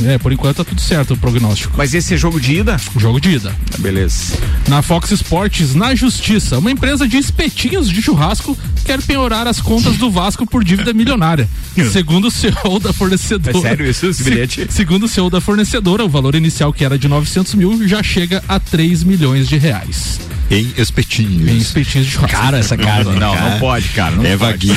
[0.05, 1.75] É, por enquanto tá tudo certo o prognóstico.
[1.77, 2.77] Mas esse é jogo de ida?
[2.97, 3.55] Jogo de ida.
[3.79, 4.37] Beleza.
[4.69, 9.97] Na Fox Sports, na Justiça, uma empresa de espetinhos de churrasco quer penhorar as contas
[9.97, 11.49] do Vasco por dívida milionária.
[11.93, 13.57] Segundo o CEO da fornecedora.
[13.57, 14.67] É sério isso, esse Se- bilhete?
[14.71, 18.43] segundo o CEO da fornecedora, o valor inicial que era de 900 mil já chega
[18.49, 20.21] a 3 milhões de reais.
[20.51, 21.49] Em espetinhos.
[21.49, 22.37] Em espetinhos de churrasco.
[22.37, 23.19] Cara, essa carne.
[23.19, 24.17] Não, não pode, cara.
[24.17, 24.75] Não É vaguio.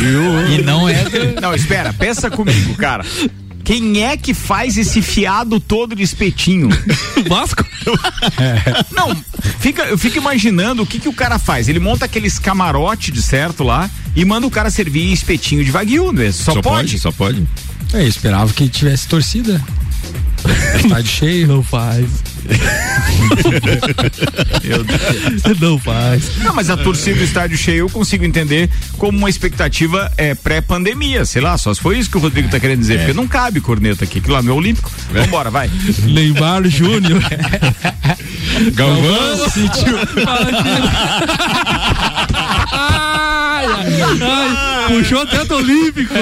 [0.49, 1.05] E não é
[1.41, 3.05] Não, espera, pensa comigo, cara.
[3.63, 6.69] Quem é que faz esse fiado todo de espetinho?
[7.27, 7.65] Vasco?
[8.91, 9.15] Não,
[9.59, 11.67] fica, eu fico imaginando o que, que o cara faz.
[11.69, 16.11] Ele monta aqueles camarote de certo lá e manda o cara servir espetinho de vaguio,
[16.11, 16.31] né?
[16.31, 16.99] Só, pode.
[16.99, 17.47] Só pode.
[17.93, 19.61] É, eu esperava que tivesse torcida.
[20.75, 21.47] Estádio cheio.
[21.47, 22.07] Não faz.
[25.59, 26.37] Não faz.
[26.37, 31.25] Não, mas a torcida do estádio cheio eu consigo entender como uma expectativa é, pré-pandemia,
[31.25, 33.59] sei lá, só se foi isso que o Rodrigo tá querendo dizer, porque não cabe
[33.61, 34.91] corneta aqui, que lá no Olímpico.
[35.11, 35.69] Vambora, vai.
[36.05, 37.21] Neymar Júnior.
[38.73, 39.37] Galvão.
[42.73, 46.13] Ai, ai, ai, puxou até do Olímpico.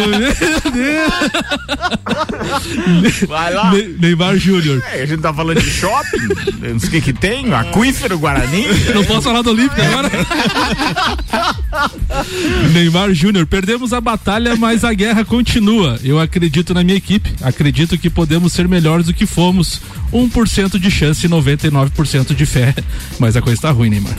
[3.28, 3.72] Vai lá.
[3.72, 4.82] Ne- Neymar Júnior.
[4.92, 6.09] É, a gente tá falando de shopping,
[6.60, 8.66] não sei o que que tem, aquífero, Guarani.
[8.94, 10.10] Não posso falar do Olímpico agora?
[12.74, 16.00] Neymar Júnior, perdemos a batalha, mas a guerra continua.
[16.04, 19.82] Eu acredito na minha equipe, acredito que podemos ser melhores do que fomos.
[20.12, 22.74] 1% de chance e 99% de fé.
[23.20, 24.18] Mas a coisa tá ruim, Neymar.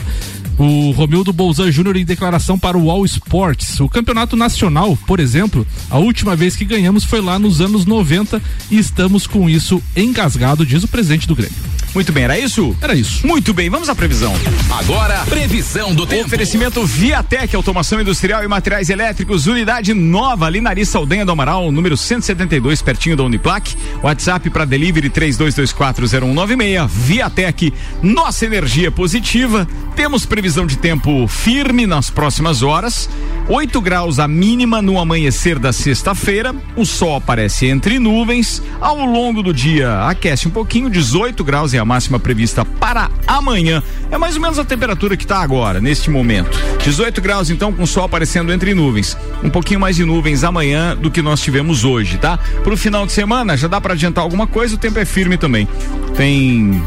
[0.61, 3.81] O Romildo Bolzan Júnior em declaração para o All Sports.
[3.81, 8.43] O campeonato nacional, por exemplo, a última vez que ganhamos foi lá nos anos 90
[8.71, 11.57] e estamos com isso engasgado, diz o presidente do Grêmio.
[11.95, 12.77] Muito bem, era isso?
[12.81, 13.27] Era isso.
[13.27, 14.33] Muito bem, vamos à previsão.
[14.79, 16.27] Agora, previsão do tempo.
[16.27, 21.73] Oferecimento Viatec, automação industrial e materiais elétricos, unidade nova ali na Ari Saldanha do Amaral,
[21.73, 23.77] número 172, pertinho da Uniplac.
[24.03, 26.89] WhatsApp para delivery 32240196.
[26.89, 27.73] Viatec,
[28.03, 29.67] nossa energia positiva.
[29.97, 33.11] Temos previsão de tempo firme nas próximas horas.
[33.49, 36.55] 8 graus a mínima no amanhecer da sexta-feira.
[36.77, 38.63] O sol aparece entre nuvens.
[38.81, 43.83] Ao longo do dia aquece um pouquinho, 18 graus é a máxima prevista para amanhã.
[44.11, 46.59] É mais ou menos a temperatura que está agora, neste momento.
[46.85, 49.17] 18 graus então com o sol aparecendo entre nuvens.
[49.43, 52.39] Um pouquinho mais de nuvens amanhã do que nós tivemos hoje, tá?
[52.63, 55.69] Pro final de semana já dá para adiantar alguma coisa, o tempo é firme também.
[56.17, 56.83] Tem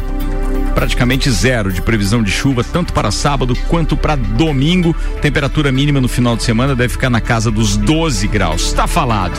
[0.73, 4.95] praticamente zero de previsão de chuva, tanto para sábado quanto para domingo.
[5.21, 8.67] Temperatura mínima no final de semana deve ficar na casa dos 12 graus.
[8.67, 9.33] Está falado.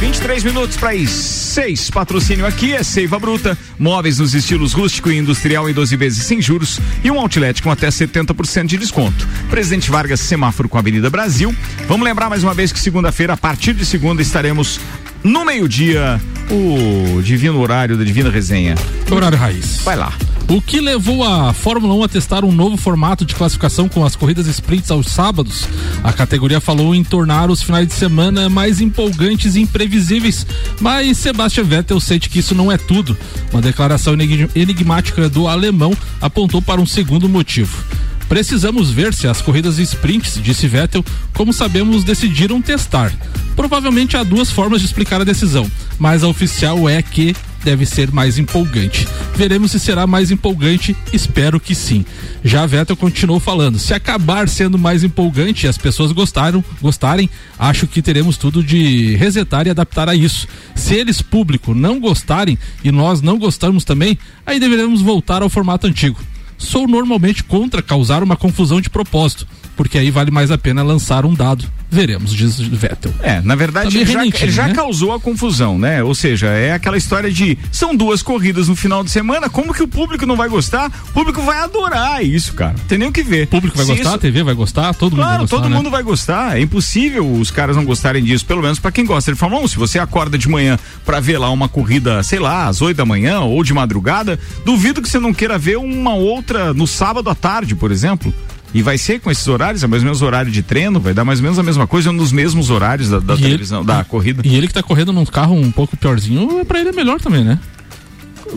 [0.00, 1.08] 23 minutos para ir.
[1.08, 1.90] Seis.
[1.90, 3.56] Patrocínio aqui é Seiva Bruta.
[3.78, 6.80] Móveis nos estilos rústico e industrial em 12 vezes sem juros.
[7.02, 9.28] E um outlet com até 70% de desconto.
[9.50, 11.54] Presidente Vargas, semáforo com a Avenida Brasil.
[11.86, 14.80] Vamos lembrar mais uma vez que segunda-feira, a partir de segunda, estaremos
[15.22, 16.20] no meio-dia,
[16.50, 18.74] o divino horário da Divina Resenha.
[19.10, 19.80] Horário raiz.
[19.82, 20.12] Vai lá.
[20.50, 24.16] O que levou a Fórmula 1 a testar um novo formato de classificação com as
[24.16, 25.68] corridas sprints aos sábados?
[26.02, 30.46] A categoria falou em tornar os finais de semana mais empolgantes e imprevisíveis,
[30.80, 33.14] mas Sebastian Vettel sente que isso não é tudo.
[33.52, 37.84] Uma declaração enig- enigmática do alemão apontou para um segundo motivo.
[38.28, 43.12] Precisamos ver se as corridas sprints, disse Vettel, como sabemos, decidiram testar.
[43.56, 48.12] Provavelmente há duas formas de explicar a decisão, mas a oficial é que deve ser
[48.12, 49.08] mais empolgante.
[49.34, 52.04] Veremos se será mais empolgante, espero que sim.
[52.44, 57.86] Já Vettel continuou falando: se acabar sendo mais empolgante e as pessoas gostaram, gostarem, acho
[57.86, 60.46] que teremos tudo de resetar e adaptar a isso.
[60.74, 65.86] Se eles, público, não gostarem e nós não gostarmos também, aí deveremos voltar ao formato
[65.86, 66.20] antigo.
[66.58, 71.24] Sou normalmente contra causar uma confusão de propósito, porque aí vale mais a pena lançar
[71.24, 73.12] um dado veremos, diz Vettel.
[73.22, 74.74] É, na verdade Tá ele já, ele já né?
[74.74, 76.02] causou a confusão, né?
[76.02, 79.82] Ou seja, é aquela história de são duas corridas no final de semana, como que
[79.82, 80.90] o público não vai gostar?
[81.10, 82.74] O público vai adorar isso, cara.
[82.88, 83.44] Tem nem o que ver.
[83.44, 85.56] O público vai Se gostar, isso- a TV vai gostar, todo mundo vai Claro, gostar.
[85.56, 85.76] todo né?
[85.76, 86.58] mundo vai gostar.
[86.58, 89.68] É impossível os caras não gostarem disso, pelo menos pra quem gosta de Fórmula 1.
[89.68, 93.04] Se você acorda de manhã pra ver lá uma corrida, sei lá, às 8 da
[93.06, 97.34] manhã ou de madrugada, duvido que você não queira ver uma outra no sábado à
[97.34, 98.32] tarde, por exemplo.
[98.74, 101.24] E vai ser com esses horários, é mais ou menos horário de treino, vai dar
[101.24, 104.04] mais ou menos a mesma coisa nos mesmos horários da, da E ele- televisão, da
[104.04, 104.42] corrida.
[104.44, 107.42] E ele que tá correndo num carro um pouco piorzinho, pra ele é melhor também,
[107.44, 107.58] né?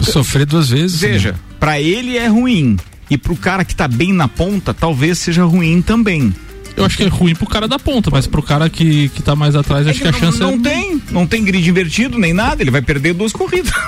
[0.01, 0.99] Sofrer duas vezes.
[0.99, 2.77] Veja, pra ele é ruim.
[3.09, 6.33] E pro cara que tá bem na ponta, talvez seja ruim também.
[6.75, 9.35] Eu acho que é ruim pro cara da ponta, mas pro cara que, que tá
[9.35, 10.57] mais atrás, acho que a não, chance não é.
[10.59, 13.71] tem, não tem grid invertido nem nada, ele vai perder duas corridas.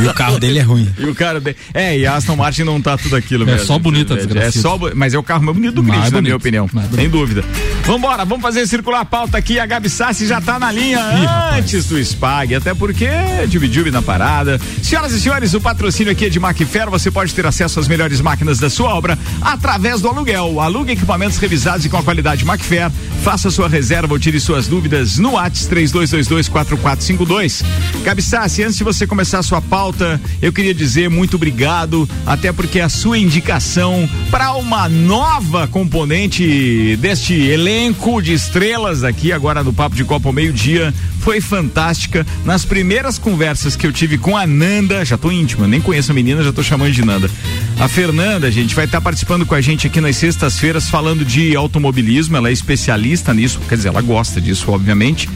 [0.00, 0.88] E o carro dele é ruim.
[0.98, 1.54] E o cara de...
[1.72, 3.66] É, e a Aston Martin não tá tudo aquilo É mesmo.
[3.66, 4.58] só bonita, infelizmente.
[4.58, 6.70] É só, mas é o carro mais bonito do grid, Mais na minha bonito, opinião.
[6.72, 7.00] mais bonito.
[7.00, 7.44] Sem dúvida.
[7.84, 9.58] Vambora, vamos fazer circular a pauta aqui.
[9.58, 11.00] A Gabi Sassi já tá na linha
[11.54, 13.06] antes do Spag, até porque
[13.50, 14.60] Jubi na parada.
[14.82, 16.88] Senhoras e senhores, o patrocínio aqui é de Macfer.
[16.90, 20.60] Você pode ter acesso às melhores máquinas da sua obra através do aluguel.
[20.60, 22.90] Alugue equipamentos revisados e com a qualidade Macfer.
[23.22, 27.64] Faça sua reserva ou tire suas dúvidas no ATS 32224452.
[28.04, 32.52] Gabi Sassi, antes de você começar a sua pauta, eu queria dizer muito obrigado, até
[32.52, 39.72] porque a sua indicação para uma nova componente deste elenco de estrelas aqui agora no
[39.72, 40.92] Papo de Copa ao meio-dia
[41.24, 42.26] foi fantástica.
[42.44, 46.14] Nas primeiras conversas que eu tive com a Nanda, já tô íntima, nem conheço a
[46.14, 47.30] menina, já tô chamando de Nanda.
[47.80, 52.36] A Fernanda, gente, vai estar participando com a gente aqui nas sextas-feiras falando de automobilismo,
[52.36, 55.26] ela é especialista nisso, quer dizer, ela gosta disso, obviamente.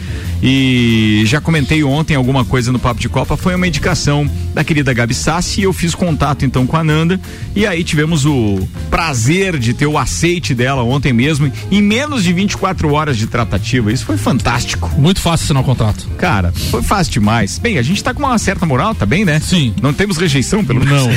[0.43, 4.93] E já comentei ontem alguma coisa no Papo de Copa, foi uma indicação da querida
[4.93, 7.21] Gabi Sassi e eu fiz contato então com a Nanda
[7.57, 8.59] e aí tivemos o
[8.91, 13.93] prazer de ter o aceite dela ontem mesmo em menos de 24 horas de tratativa.
[13.93, 14.89] Isso foi fantástico.
[14.97, 16.07] Muito fácil assinar o contrato.
[16.19, 17.59] Cara, foi fácil demais.
[17.59, 19.41] Bem, a gente tá com uma certa moral, tá bem, né?
[19.41, 19.75] Sim.
[19.83, 21.03] Não temos rejeição, pelo menos.
[21.07, 21.11] Não.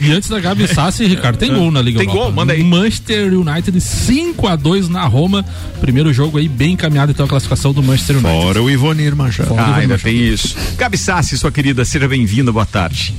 [0.00, 2.26] E antes da Gabi Sassi, Ricardo, tem gol na Liga Tem Europa.
[2.26, 2.34] gol?
[2.34, 2.62] Manda aí.
[2.64, 5.44] Manchester United 5 a 2 na Roma.
[5.80, 8.42] Primeiro jogo aí bem encaminhado então a classificação do Manchester United.
[8.42, 9.50] Fora o Ivonir Machado.
[9.50, 10.10] Ah, Ivonir ainda Machado.
[10.10, 10.56] tem isso.
[10.76, 13.14] Gabi Sassi, sua querida, seja bem-vinda, boa tarde.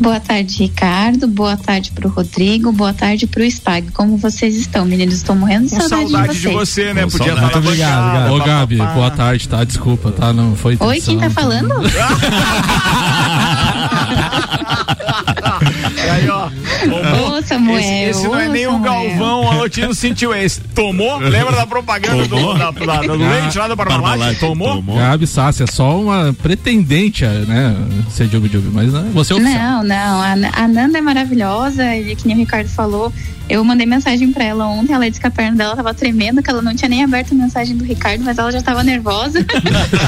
[0.00, 1.28] Boa tarde, Ricardo.
[1.28, 2.72] Boa tarde pro Rodrigo.
[2.72, 3.90] Boa tarde pro Spag.
[3.92, 5.16] Como vocês estão, meninos?
[5.16, 6.86] Estou morrendo de saudade, saudade de de vocês.
[6.88, 7.02] você, né?
[7.02, 8.32] Com Podia estar Muito obrigado.
[8.32, 8.38] Ô.
[8.38, 9.62] Gabi, boa tarde, tá?
[9.62, 10.32] Desculpa, tá?
[10.32, 11.74] Não foi Oi, quem tá falando?
[16.10, 16.48] Aí, ó.
[17.36, 17.78] Ô, Samuel.
[17.78, 18.78] Esse, esse não é ô, nem o.
[18.80, 20.60] Galvão, o Alotino sentiu esse.
[20.60, 21.18] Tomou?
[21.18, 22.56] Lembra da propaganda do, Tomou?
[22.56, 24.38] da, da, do leite lá da Parmalat?
[24.38, 24.76] Tomou?
[24.76, 24.96] tomou.
[24.96, 27.76] Gabi Sassi é só uma pretendente, né?
[28.10, 29.58] Ser Jubi Jubi, mas né, você é oficial.
[29.58, 30.22] Não, não.
[30.22, 31.94] A, a Nanda é maravilhosa.
[31.96, 33.12] E que nem o Ricardo falou.
[33.50, 34.92] Eu mandei mensagem pra ela ontem.
[34.92, 37.34] Ela disse que a perna dela tava tremendo, que ela não tinha nem aberto a
[37.34, 39.44] mensagem do Ricardo, mas ela já tava nervosa.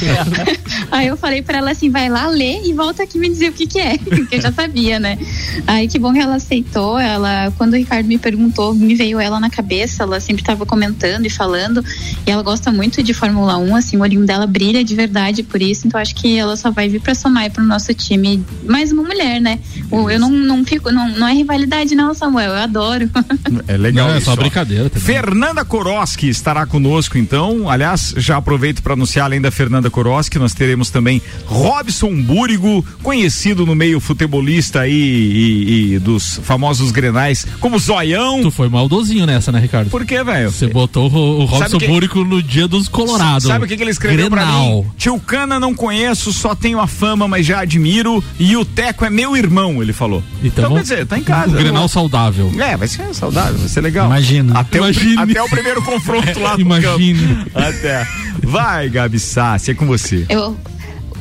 [0.92, 3.52] Aí eu falei pra ela assim: vai lá ler e volta aqui me dizer o
[3.52, 5.18] que que é, porque eu já sabia, né?
[5.66, 6.98] Aí que bom que ela aceitou.
[6.98, 10.02] Ela, quando o Ricardo me perguntou, me veio ela na cabeça.
[10.02, 11.84] Ela sempre tava comentando e falando.
[12.26, 15.60] E ela gosta muito de Fórmula 1, assim, o olhinho dela brilha de verdade por
[15.62, 15.86] isso.
[15.86, 18.44] Então acho que ela só vai vir pra somar aí pro nosso time.
[18.64, 19.58] Mais uma mulher, né?
[19.90, 22.50] O- Eu não, não fico, não, não é rivalidade, não, Samuel.
[22.52, 23.10] Eu adoro.
[23.68, 25.02] É legal Não, é só brincadeira também.
[25.06, 27.68] Fernanda Koroski estará conosco então.
[27.68, 33.66] Aliás, já aproveito para anunciar além da Fernanda Koroski, nós teremos também Robson Búrigo, conhecido
[33.66, 38.42] no meio futebolista e, e- e dos famosos grenais como Zoião.
[38.42, 39.88] Tu foi maldosinho nessa, né, Ricardo?
[39.90, 40.50] Por quê, velho?
[40.50, 43.46] Você botou o, o Robson que- Búrico no dia dos Colorados.
[43.48, 44.82] Sabe o que, que ele escreveu pra Grenal.
[44.84, 44.90] mim?
[44.98, 48.22] Tio Cana não conheço, só tenho a fama, mas já admiro.
[48.38, 50.22] E o Teco é meu irmão, ele falou.
[50.42, 51.50] Então, Então, quer dizer, tá em casa.
[51.52, 52.52] Um Grenal saudável.
[52.58, 54.06] É, vai ser saudável, vai ser legal.
[54.06, 54.58] Imagina.
[54.58, 55.16] Até, O, Imagine.
[55.18, 57.34] até o primeiro confronto lá Imagine.
[57.44, 57.50] campo.
[57.58, 58.06] Até.
[58.42, 60.26] Vai, Gabi Sassi, é com você.
[60.28, 60.56] Eu,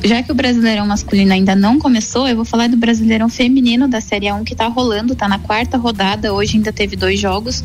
[0.04, 4.00] já que o Brasileirão masculino ainda não começou, eu vou falar do Brasileirão feminino da
[4.00, 7.62] Série A1 que tá rolando, tá na quarta rodada, hoje ainda teve dois jogos.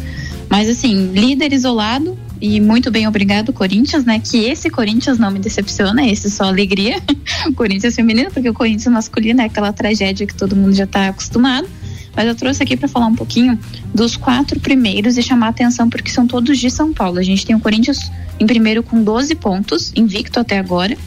[0.50, 4.20] Mas assim, líder isolado e muito bem obrigado, Corinthians, né?
[4.20, 7.02] Que esse Corinthians não me decepciona, esse só alegria.
[7.48, 11.08] o Corinthians feminino, porque o Corinthians masculino é aquela tragédia que todo mundo já tá
[11.08, 11.68] acostumado.
[12.16, 13.60] Mas eu trouxe aqui para falar um pouquinho
[13.94, 17.20] dos quatro primeiros e chamar a atenção porque são todos de São Paulo.
[17.20, 20.98] A gente tem o Corinthians em primeiro com 12 pontos, invicto até agora.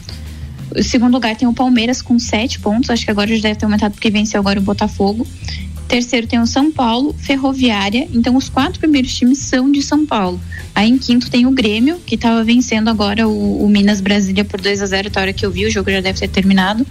[0.75, 3.65] O segundo lugar tem o Palmeiras com 7 pontos, acho que agora já deve ter
[3.65, 5.27] aumentado porque venceu agora o Botafogo.
[5.87, 8.07] Terceiro tem o São Paulo, Ferroviária.
[8.13, 10.39] Então os quatro primeiros times são de São Paulo.
[10.73, 14.61] Aí em quinto tem o Grêmio, que estava vencendo agora o, o Minas Brasília por
[14.61, 16.87] 2 a 0 Até a hora que eu vi, o jogo já deve ter terminado.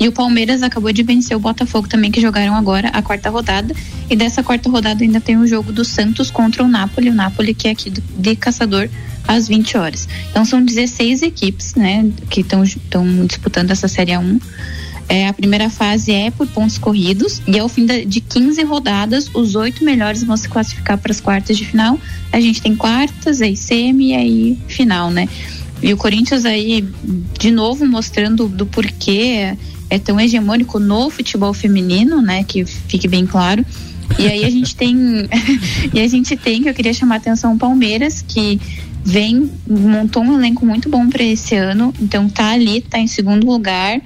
[0.00, 3.72] E o Palmeiras acabou de vencer o Botafogo também, que jogaram agora a quarta rodada.
[4.10, 7.10] E dessa quarta rodada ainda tem o jogo do Santos contra o Napoli.
[7.10, 8.88] O Napoli, que é aqui de Caçador,
[9.26, 10.08] às 20 horas.
[10.30, 12.62] Então são 16 equipes, né, que estão
[13.26, 14.40] disputando essa Série 1.
[15.08, 19.54] É, a primeira fase é por pontos corridos e ao fim de 15 rodadas, os
[19.54, 21.98] oito melhores vão se classificar para as quartas de final.
[22.32, 25.28] A gente tem quartas, aí semi e aí final, né?
[25.82, 26.86] E o Corinthians aí,
[27.38, 29.54] de novo, mostrando do porquê
[29.90, 32.44] é tão hegemônico no futebol feminino, né?
[32.44, 33.66] Que fique bem claro.
[34.18, 34.96] E aí a gente tem,
[35.92, 38.60] e a gente tem que eu queria chamar a atenção o Palmeiras que
[39.04, 43.46] vem montou um elenco muito bom para esse ano, então tá ali, tá em segundo
[43.46, 44.00] lugar.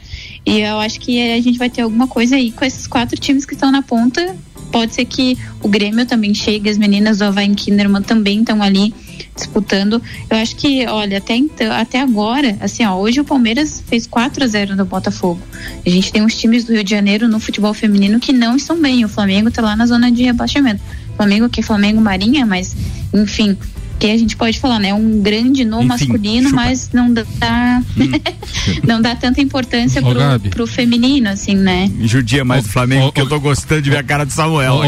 [0.44, 3.44] E eu acho que a gente vai ter alguma coisa aí com esses quatro times
[3.44, 4.36] que estão na ponta.
[4.72, 8.92] Pode ser que o Grêmio também chegue, as meninas do Havaí Kinderman também estão ali
[9.34, 10.02] disputando.
[10.28, 14.44] Eu acho que, olha, até então, até agora, assim, ó, hoje o Palmeiras fez 4
[14.44, 15.40] a 0 no Botafogo.
[15.84, 18.80] A gente tem uns times do Rio de Janeiro no futebol feminino que não estão
[18.80, 19.04] bem.
[19.04, 20.82] O Flamengo tá lá na zona de rebaixamento.
[21.16, 22.76] Flamengo que é Flamengo Marinha, mas
[23.14, 23.56] enfim,
[23.98, 24.92] que a gente pode falar, né?
[24.92, 26.62] Um grande no Enfim, masculino, chupa.
[26.62, 28.10] mas não dá hum.
[28.86, 31.90] não dá tanta importância pro, pro, feminino, assim, né?
[32.02, 34.80] Judia mais do Flamengo, que eu tô gostando de ver a cara do Samuel.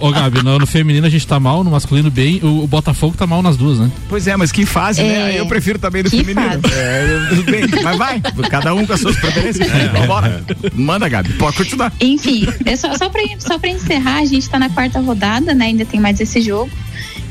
[0.00, 3.16] Ô, Gabi, no, no, feminino a gente tá mal, no masculino bem, o, o, Botafogo
[3.16, 3.90] tá mal nas duas, né?
[4.08, 5.08] Pois é, mas que fase, né?
[5.08, 5.40] é, né?
[5.40, 6.60] Eu prefiro também do feminino.
[6.72, 9.68] É, tudo bem, mas vai, cada um com as suas preferências.
[9.68, 10.44] É, Vambora.
[10.74, 11.92] Manda, Gabi, pode continuar.
[12.00, 15.66] Enfim, é só, só, pra, só pra encerrar, a gente tá na quarta rodada, né?
[15.66, 16.70] Ainda tem mais esse jogo.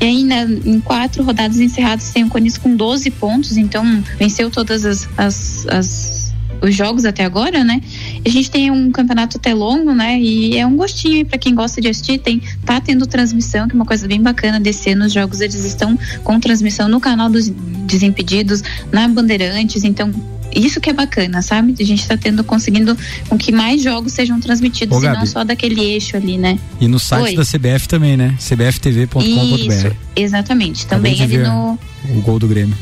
[0.00, 3.84] E ainda em quatro rodadas encerradas tem o Corinthians com 12 pontos, então
[4.18, 6.26] venceu todas as, as, as
[6.60, 7.80] os jogos até agora, né?
[8.24, 10.18] A gente tem um campeonato até longo, né?
[10.18, 12.18] E é um gostinho para quem gosta de assistir.
[12.18, 15.06] Tem, tá tendo transmissão, que é uma coisa bem bacana desse ano.
[15.06, 19.84] Os jogos eles estão com transmissão no canal dos Desimpedidos, na Bandeirantes.
[19.84, 20.12] Então,
[20.58, 21.74] isso que é bacana, sabe?
[21.78, 22.96] A gente está tendo, conseguindo
[23.28, 26.58] com que mais jogos sejam transmitidos Ô, e não só daquele eixo ali, né?
[26.80, 27.36] E no site Oi.
[27.36, 28.34] da CBF também, né?
[28.38, 29.94] cbftv.com.br.
[30.14, 31.78] Exatamente, também ali no.
[32.10, 32.76] O gol do Grêmio.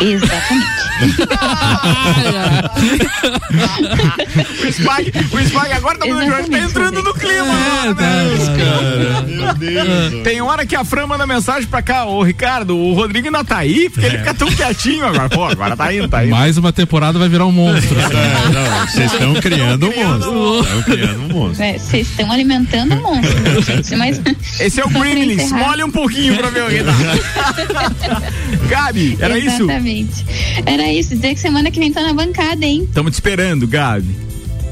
[0.00, 0.84] Exatamente.
[4.64, 7.54] o Spag, o Spag agora tá, Jorge, tá entrando no clima.
[7.84, 8.04] É, tá,
[8.56, 9.22] cara.
[9.22, 10.22] Meu Deus.
[10.22, 13.58] Tem hora que a Fran manda mensagem pra cá, ô Ricardo, o Rodrigo ainda tá
[13.58, 14.10] aí, porque é.
[14.10, 15.28] ele fica tão quietinho agora.
[15.28, 16.30] Pô, agora tá indo, tá indo.
[16.30, 17.96] Mais uma temporada vai virar um monstro.
[17.98, 20.60] É, vocês estão criando um monstro.
[20.60, 21.66] Estão criando um monstro.
[21.78, 23.94] Vocês estão alimentando um monstro, gente.
[23.98, 24.20] Mas,
[24.60, 26.92] Esse é o Gremlins, molhe um pouquinho pra ver o que tá.
[28.68, 29.46] Gabi, era Exatamente.
[29.46, 29.66] isso?
[29.84, 30.24] Exatamente.
[30.66, 32.84] Era isso, dizer que semana que vem tá na bancada, hein?
[32.84, 34.16] Estamos te esperando, Gabi.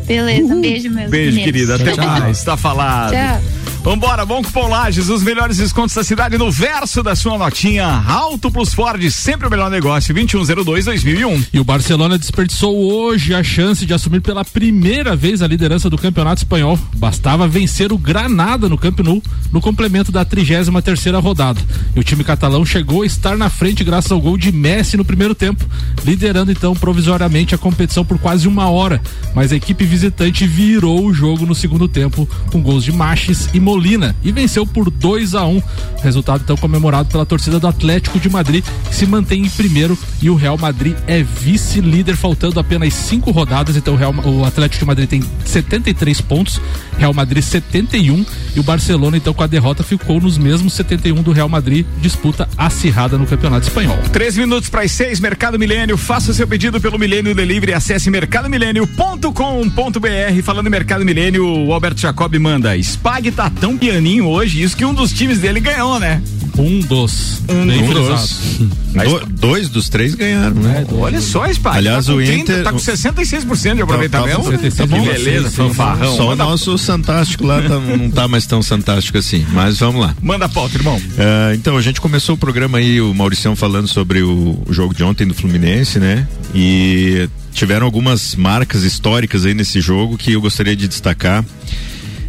[0.07, 1.77] Beleza, beijo, meus Beijo, querida.
[1.77, 2.39] Até mais.
[2.39, 3.13] Está falado.
[3.13, 3.62] Tchau.
[3.83, 7.85] Vambora, bom cupom Lages, os melhores descontos da cidade no verso da sua notinha.
[8.07, 11.47] Alto Plus Ford, sempre o melhor negócio, 2102-2001.
[11.53, 15.99] E o Barcelona desperdiçou hoje a chance de assumir pela primeira vez a liderança do
[15.99, 16.79] Campeonato Espanhol.
[16.95, 19.21] Bastava vencer o Granada no Camp Nou
[19.51, 21.61] no complemento da 33 terceira rodada.
[21.97, 25.05] E o time catalão chegou a estar na frente graças ao gol de Messi no
[25.05, 25.65] primeiro tempo,
[26.05, 29.03] liderando então provisoriamente a competição por quase uma hora.
[29.35, 33.59] Mas a equipe visitante virou o jogo no segundo tempo com gols de Maches e
[33.73, 35.63] Molina e venceu por 2 a 1 um.
[36.03, 40.29] Resultado então comemorado pela torcida do Atlético de Madrid, que se mantém em primeiro e
[40.29, 43.77] o Real Madrid é vice-líder, faltando apenas cinco rodadas.
[43.77, 46.61] Então o, Real, o Atlético de Madrid tem 73 pontos,
[46.99, 51.33] Real Madrid 71 e o Barcelona, então, com a derrota, ficou nos mesmos 71 do
[51.33, 53.97] Real Madrid, disputa acirrada no Campeonato Espanhol.
[54.13, 55.97] Três minutos para as seis, Mercado Milênio.
[55.97, 57.73] Faça seu pedido pelo Milênio Delivery.
[57.73, 60.43] Acesse mercadomilênio.com.br.
[60.43, 62.77] Falando em Mercado Milênio, o Alberto Jacob manda.
[62.77, 66.21] Spag tá tão pianinho hoje, isso que um dos times dele ganhou, né?
[66.59, 67.41] Um dos.
[67.49, 68.59] Um, um dos.
[68.93, 70.85] Do, dois dos três ganharam, né?
[70.85, 71.79] É, olha só, Spag.
[71.79, 72.65] Aliás, tá o 30, Inter.
[72.65, 74.43] Tá com 66% de aproveitamento.
[74.43, 76.17] Tá, tá, tá bom, beleza, fanfarrão.
[76.17, 79.47] Só o nosso Santástico lá tá, não tá mais tão fantástico assim.
[79.53, 80.17] Mas vamos lá.
[80.21, 80.97] Manda a pauta, irmão.
[80.97, 84.93] Uh, então, a gente começou o programa aí, o Mauricião falando sobre o, o jogo
[84.93, 86.27] de ontem do Fluminense, né?
[86.53, 91.45] E tiveram algumas marcas históricas aí nesse jogo que eu gostaria de destacar.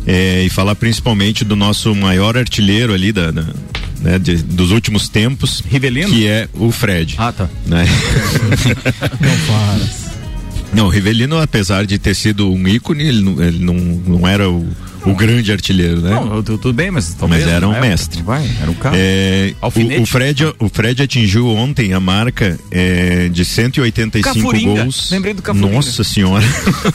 [0.06, 3.45] É, e falar principalmente do nosso maior artilheiro ali da, da
[4.01, 6.10] né, de, dos últimos tempos, Rivelino?
[6.10, 7.16] que é o Fred.
[7.18, 7.49] Ah, tá.
[7.66, 7.86] Né?
[9.22, 10.04] não para.
[10.74, 14.49] Não, o Rivelino, apesar de ter sido um ícone, ele não, ele não, não era
[14.49, 14.68] o,
[15.06, 16.12] o grande artilheiro, né?
[16.12, 18.22] Não, tudo bem, mas mas era um mestre.
[18.22, 18.95] Vai, era um carro.
[18.97, 24.84] É, o, o, Fred, o Fred atingiu ontem a marca é, de 185 Cafuringa.
[24.84, 25.12] gols.
[25.12, 25.74] Lembrei do Cafuringa.
[25.74, 26.45] Nossa senhora.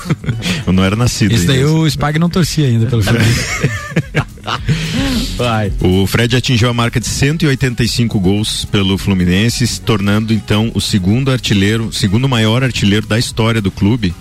[0.67, 1.33] Eu não era nascido.
[1.33, 3.25] Esse daí o Spag não torcia ainda pelo Fred.
[5.37, 5.73] Vai.
[5.81, 11.31] O Fred atingiu a marca de 185 gols pelo Fluminense, se tornando então o segundo
[11.31, 14.15] artilheiro, segundo maior artilheiro da história do clube,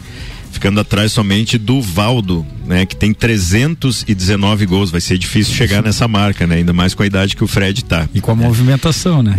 [0.57, 4.89] ficando atrás somente do Valdo, né, que tem 319 gols.
[4.91, 6.55] Vai ser difícil chegar nessa marca, né?
[6.55, 8.09] Ainda mais com a idade que o Fred tá.
[8.13, 9.37] E com a movimentação, né?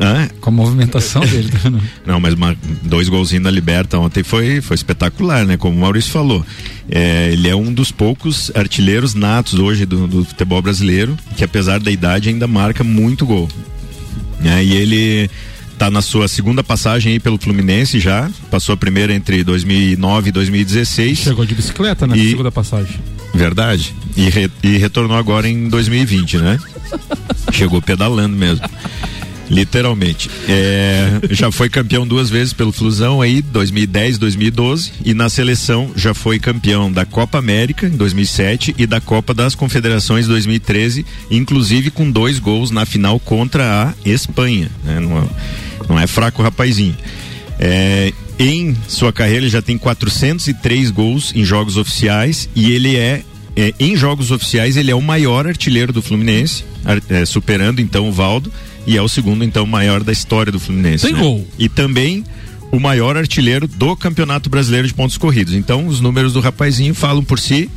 [0.00, 0.28] Hã?
[0.40, 1.50] Com a movimentação dele.
[1.68, 1.80] né?
[2.06, 5.56] Não, mas uma- dois golzinhos na Liberta ontem foi, foi espetacular, né?
[5.56, 6.44] Como o Maurício falou.
[6.88, 11.80] É, ele é um dos poucos artilheiros natos hoje do, do futebol brasileiro, que apesar
[11.80, 13.48] da idade ainda marca muito gol.
[14.40, 14.62] né?
[14.62, 15.30] E ele
[15.80, 20.32] tá na sua segunda passagem aí pelo Fluminense já, passou a primeira entre 2009 e
[20.32, 21.18] 2016.
[21.20, 23.00] Chegou de bicicleta na E- segunda passagem.
[23.32, 23.94] Verdade.
[24.14, 26.58] E, re- e retornou agora em 2020, né?
[27.50, 28.62] Chegou pedalando mesmo.
[29.48, 30.30] Literalmente.
[30.48, 34.92] É, já foi campeão duas vezes pelo Flusão aí, 2010, 2012.
[35.04, 39.54] E na seleção já foi campeão da Copa América em 2007 e da Copa das
[39.56, 44.70] Confederações 2013, inclusive com dois gols na final contra a Espanha.
[44.84, 44.98] né?
[45.00, 46.96] É- não é fraco rapazinho.
[47.58, 53.22] É, em sua carreira ele já tem 403 gols em jogos oficiais e ele é,
[53.54, 56.64] é, em jogos oficiais ele é o maior artilheiro do Fluminense,
[57.10, 58.50] é, superando então o Valdo
[58.86, 61.04] e é o segundo então maior da história do Fluminense.
[61.04, 61.20] Tem né?
[61.20, 61.46] gol.
[61.58, 62.24] E também
[62.72, 65.54] o maior artilheiro do Campeonato Brasileiro de Pontos Corridos.
[65.54, 67.68] Então os números do rapazinho falam por si.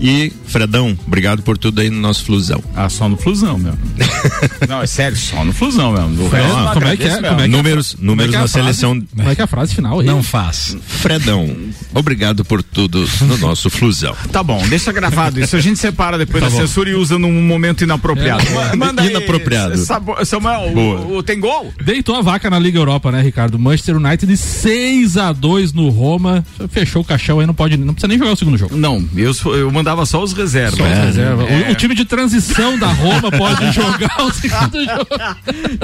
[0.00, 2.62] E Fredão, obrigado por tudo aí no nosso Flusão.
[2.74, 3.74] Ah, só no Flusão, meu.
[4.68, 6.26] Não, é sério, só no Flusão mesmo.
[6.26, 7.14] O Como é- resto não como é que é?
[7.16, 7.46] Como é que é?
[7.48, 8.52] números Como é números que é na frase?
[8.52, 9.02] seleção.
[9.14, 10.06] Como é que é a frase final aí?
[10.06, 10.76] Não faz.
[10.86, 11.54] Fredão,
[11.94, 14.14] obrigado por tudo no nosso Flusão.
[14.32, 15.54] Tá bom, deixa gravado isso.
[15.56, 16.60] A gente separa depois Tá da bom.
[16.62, 18.42] censura e usa num momento inapropriado.
[18.46, 18.76] É.
[18.76, 19.76] Ma- Manda aí, Inapropriado.
[19.78, 21.00] Sabo- Samuel, Boa.
[21.00, 21.72] o, o- tem gol?
[21.84, 23.58] Deitou a vaca na Liga Europa, né, Ricardo?
[23.58, 26.44] Manchester United 6 a 2 no Roma.
[26.70, 28.76] Fechou o caixão aí, não pode, não precisa nem jogar o segundo jogo.
[28.76, 30.76] Não, eu, eu mandava só os reservas.
[30.78, 31.04] Só os É.
[31.06, 31.44] reserva.
[31.44, 31.70] O- É.
[31.70, 35.06] O, time de transição da Roma pode jogar o segundo jogo.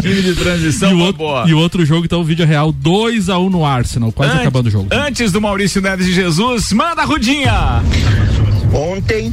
[0.01, 1.45] Time de transição, e o outro, boa.
[1.49, 4.67] e o outro jogo, então, vídeo real, 2 a 1 no Arsenal, quase An- acabando
[4.67, 4.89] o jogo.
[4.93, 7.83] Antes do Maurício Neves de Jesus, manda a Rudinha.
[8.73, 9.33] Ontem,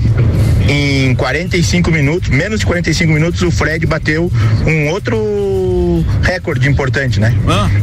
[0.70, 4.32] em 45 minutos, menos de 45 minutos, o Fred bateu
[4.66, 7.36] um outro recorde importante, né?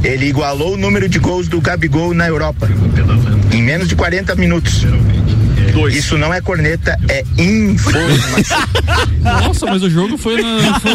[0.03, 2.69] Ele igualou o número de gols do Gabigol na Europa.
[3.53, 4.87] Em menos de 40 minutos.
[5.89, 8.59] Isso não é corneta, é informação.
[9.47, 10.81] Nossa, mas o jogo foi na.
[10.81, 10.95] foi-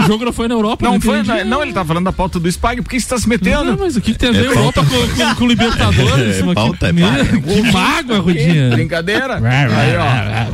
[0.00, 1.38] o jogo não foi na Europa, Não foi, entendi.
[1.38, 3.64] na- não, ele tá falando da pauta do Spag, por que você tá se metendo?
[3.64, 6.38] Não, mas o que, tem a ver É a Europa com, com, com o Libertadores?
[6.38, 8.70] É Mas pauta, que, é que mágoa, Rudinha.
[8.70, 9.36] Brincadeira.
[9.36, 9.96] Aí,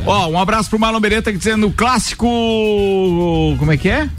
[0.05, 0.11] ó.
[0.11, 2.25] Ó, um abraço pro Marlon Beretta que dizendo o clássico.
[3.57, 4.09] Como é que é?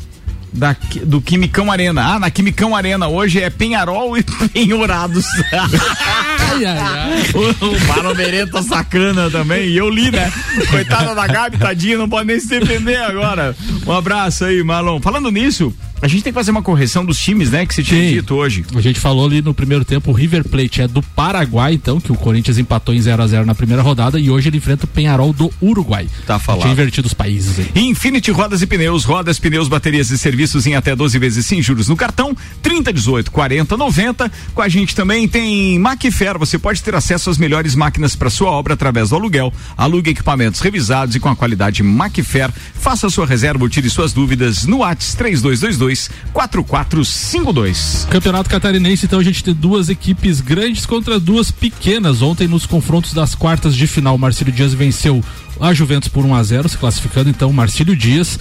[0.53, 2.14] Da, do Quimicão Arena.
[2.14, 4.22] Ah, na Quimicão Arena hoje é Penharol e
[4.53, 5.24] Penhorados.
[6.57, 7.22] Ai, ai.
[7.34, 9.68] O, o Marlon Beretta sacana também.
[9.68, 10.32] E eu li, né?
[10.70, 13.57] Coitada da Gabi, tadinha, não pode nem se defender agora.
[13.86, 15.00] Um abraço aí, Marlon.
[15.00, 17.64] Falando nisso, a gente tem que fazer uma correção dos times, né?
[17.64, 18.14] Que você tinha Sim.
[18.14, 18.64] dito hoje.
[18.74, 22.11] A gente falou ali no primeiro tempo, o River Plate é do Paraguai, então, que
[22.11, 24.88] o Corinthians empatou em 0 a 0 na primeira rodada e hoje ele enfrenta o
[24.88, 26.09] Penharol do Uruguai.
[26.26, 26.62] Tá falado.
[26.62, 27.82] Tinha invertido os países aí.
[27.84, 31.86] Infinity Rodas e Pneus, rodas, pneus, baterias e serviços em até 12 vezes sem juros
[31.86, 34.32] no cartão, 30, 18, 40, 90.
[34.53, 38.51] Com a gente também tem Macfer, você pode ter acesso às melhores máquinas para sua
[38.51, 39.53] obra através do aluguel.
[39.76, 42.51] Alugue equipamentos revisados e com a qualidade Macfer.
[42.74, 48.09] Faça sua reserva ou tire suas dúvidas no WhatsApp 3222 4452.
[48.11, 52.22] Campeonato Catarinense, então a gente tem duas equipes grandes contra duas pequenas.
[52.22, 55.22] Ontem, nos confrontos das quartas de final, Marcílio Dias venceu
[55.62, 58.38] a Juventus por 1 a 0 se classificando então Marcílio Dias.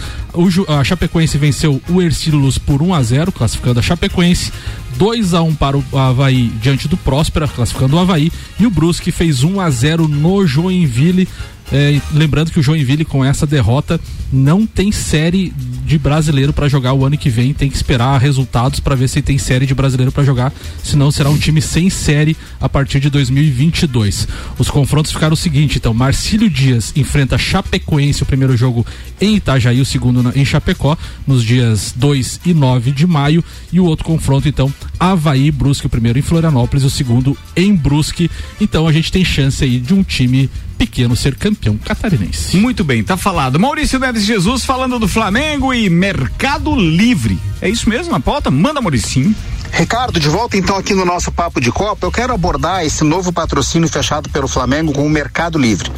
[0.50, 4.52] Ju- a Chapecoense venceu o Ercílio Luz por 1 a 0 classificando a Chapecoense.
[4.98, 8.32] 2 a 1 para o Havaí diante do Próspera, classificando o Havaí.
[8.60, 11.28] E o Brusque fez 1 a 0 no Joinville.
[11.72, 14.00] É, lembrando que o Joinville, com essa derrota,
[14.32, 15.54] não tem série
[15.86, 17.54] de brasileiro para jogar o ano que vem.
[17.54, 20.54] Tem que esperar resultados para ver se tem série de brasileiro para jogar.
[20.84, 24.28] Senão será um time sem série a partir de 2022.
[24.58, 28.86] Os confrontos ficaram o seguinte: então, Marcílio Dias enfrenta Chapecoense, o primeiro jogo
[29.20, 33.44] em Itajaí, o segundo em Chapecó, nos dias 2 e 9 de maio.
[33.72, 38.30] E o outro confronto, então, Havaí Brusque, o primeiro em Florianópolis, o segundo em Brusque.
[38.60, 40.50] Então a gente tem chance aí de um time
[40.82, 42.58] pequeno ser campeão catarinense.
[42.58, 43.60] Muito bem, tá falado.
[43.60, 47.38] Maurício Neves Jesus falando do Flamengo e Mercado Livre.
[47.62, 48.50] É isso mesmo a pauta?
[48.50, 49.36] Manda, Mauricinho.
[49.72, 53.32] Ricardo, de volta então aqui no nosso Papo de Copa, eu quero abordar esse novo
[53.32, 55.92] patrocínio fechado pelo Flamengo com o Mercado Livre.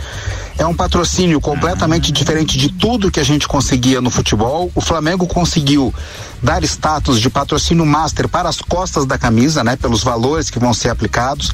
[0.57, 4.71] É um patrocínio completamente diferente de tudo que a gente conseguia no futebol.
[4.75, 5.93] O Flamengo conseguiu
[6.43, 10.73] dar status de patrocínio master para as costas da camisa, né, pelos valores que vão
[10.73, 11.51] ser aplicados.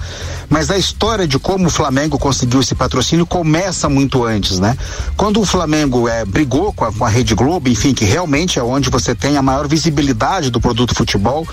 [0.50, 4.76] Mas a história de como o Flamengo conseguiu esse patrocínio começa muito antes, né?
[5.16, 8.64] Quando o Flamengo é, brigou com a, com a Rede Globo, enfim, que realmente é
[8.64, 11.48] onde você tem a maior visibilidade do produto futebol,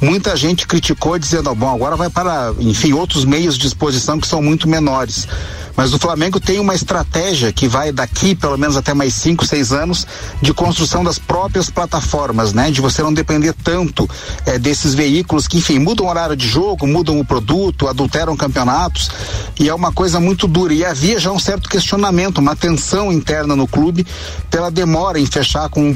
[0.00, 4.26] muita gente criticou dizendo, "Ah, bom, agora vai para, enfim, outros meios de exposição que
[4.26, 5.28] são muito menores.
[5.78, 9.72] Mas o Flamengo tem uma estratégia que vai daqui pelo menos até mais cinco, seis
[9.72, 10.04] anos
[10.42, 12.68] de construção das próprias plataformas, né?
[12.68, 14.10] De você não depender tanto
[14.44, 19.08] eh, desses veículos que, enfim, mudam o horário de jogo, mudam o produto, adulteram campeonatos
[19.60, 20.74] e é uma coisa muito dura.
[20.74, 24.04] E havia já um certo questionamento, uma tensão interna no clube
[24.50, 25.94] pela demora em fechar com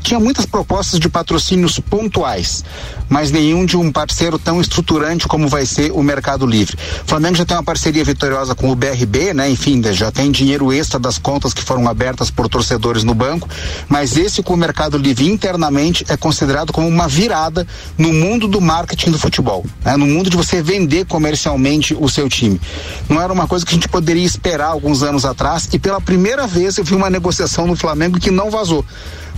[0.00, 2.64] tinha muitas propostas de patrocínios pontuais,
[3.08, 6.76] mas nenhum de um parceiro tão estruturante como vai ser o Mercado Livre.
[7.04, 9.48] O Flamengo já tem uma parceria vitoriosa com o BRB, né?
[9.48, 13.48] Enfim, já tem dinheiro extra das contas que foram abertas por torcedores no banco,
[13.88, 17.66] mas esse com o Mercado Livre internamente é considerado como uma virada
[17.96, 19.96] no mundo do marketing do futebol, né?
[19.96, 22.60] No mundo de você vender comercialmente o seu time.
[23.08, 26.46] Não era uma coisa que a gente poderia esperar alguns anos atrás e pela primeira
[26.46, 28.84] vez eu vi uma negociação no Flamengo que não vazou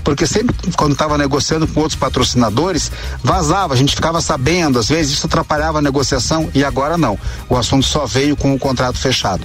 [0.06, 2.92] porque sempre quando estava negociando com outros patrocinadores,
[3.24, 7.18] vazava, a gente ficava sabendo, às vezes isso atrapalhava a negociação e agora não.
[7.48, 9.44] O assunto só veio com o contrato fechado.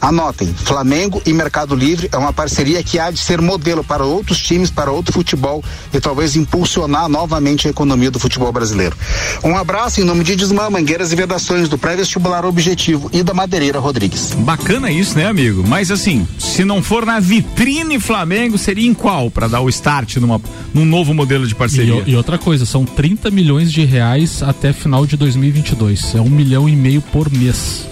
[0.00, 4.38] Anotem, Flamengo e Mercado Livre é uma parceria que há de ser modelo para outros
[4.38, 8.96] times, para outro futebol e talvez impulsionar novamente a economia do futebol brasileiro.
[9.42, 13.78] Um abraço em nome de Desmã, Mangueiras e Vedações do pré-vestibular Objetivo e da Madeireira
[13.78, 14.32] Rodrigues.
[14.38, 15.64] Bacana isso, né, amigo?
[15.66, 20.16] Mas assim, se não for na vitrine Flamengo, seria em qual para dar o start
[20.16, 20.40] numa,
[20.72, 22.02] num novo modelo de parceria?
[22.06, 26.14] E, e outra coisa, são 30 milhões de reais até final de 2022.
[26.14, 27.86] É um milhão e meio por mês.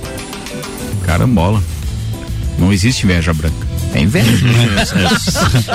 [1.05, 1.63] Carambola.
[2.59, 3.72] Não existe inveja branca.
[3.95, 4.33] É inveja.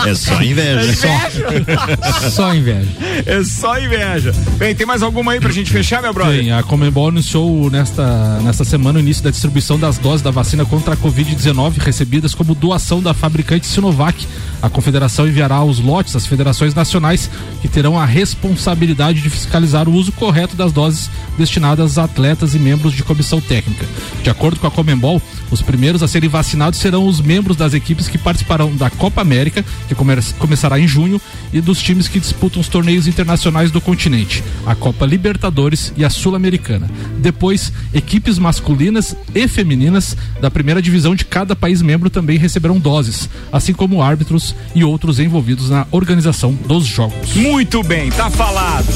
[0.05, 1.07] É, é só inveja.
[1.49, 2.29] É inveja.
[2.31, 2.89] Só inveja.
[3.25, 4.33] É só inveja.
[4.57, 6.43] Bem, tem mais alguma aí pra gente fechar, meu brother?
[6.43, 10.65] Sim, a Comembol anunciou nesta, nesta semana o início da distribuição das doses da vacina
[10.65, 14.27] contra a Covid-19 recebidas como doação da fabricante Sinovac.
[14.61, 17.29] A confederação enviará os lotes às federações nacionais
[17.61, 22.59] que terão a responsabilidade de fiscalizar o uso correto das doses destinadas a atletas e
[22.59, 23.85] membros de comissão técnica.
[24.23, 28.06] De acordo com a Comembol, os primeiros a serem vacinados serão os membros das equipes
[28.07, 31.21] que participarão da Copa América, que come- começará em junho,
[31.51, 36.09] e dos times que disputam os torneios internacionais do continente, a Copa Libertadores e a
[36.09, 36.89] Sul-Americana.
[37.19, 43.29] Depois, equipes masculinas e femininas da primeira divisão de cada país membro também receberão doses,
[43.51, 47.35] assim como árbitros e outros envolvidos na organização dos jogos.
[47.35, 48.87] Muito bem, tá falado.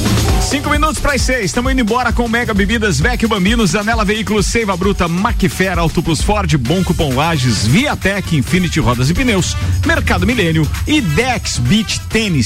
[0.42, 4.46] Cinco minutos para as seis, estamos indo embora com Mega Bebidas, Vecchio Bambino, Zanela Veículos,
[4.46, 10.26] Seiva Bruta, Macfer, Auto Plus Ford, Bom Cupom Lages, Viatec, Infinity Rodas e Pneus, Mercado
[10.26, 12.41] Milênio e Dex Beach Tênis.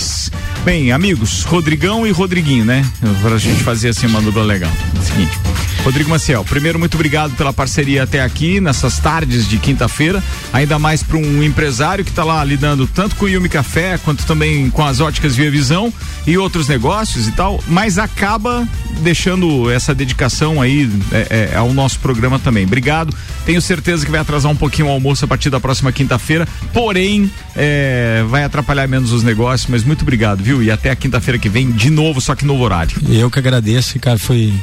[0.63, 2.85] Bem, amigos, Rodrigão e Rodriguinho, né?
[3.21, 4.71] Pra gente fazer assim uma dupla legal.
[5.01, 5.37] Seguinte.
[5.85, 11.03] Rodrigo Maciel, primeiro, muito obrigado pela parceria até aqui, nessas tardes de quinta-feira, ainda mais
[11.03, 14.83] para um empresário que está lá lidando tanto com o Yumi Café, quanto também com
[14.83, 15.93] as óticas Via Visão
[16.25, 18.67] e outros negócios e tal, mas acaba
[19.01, 22.65] deixando essa dedicação aí é, é, ao nosso programa também.
[22.65, 23.15] Obrigado,
[23.45, 27.31] tenho certeza que vai atrasar um pouquinho o almoço a partir da próxima quinta-feira, porém,
[27.55, 30.63] é, vai atrapalhar menos os negócios, mas muito obrigado, viu?
[30.63, 32.97] E até a quinta-feira que vem, de novo, só que novo horário.
[33.09, 34.53] Eu que agradeço, cara, foi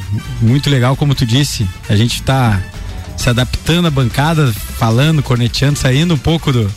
[0.40, 2.60] muito legal, como tu disse, a gente tá
[3.16, 6.68] se adaptando à bancada, falando, corneteando, saindo um pouco do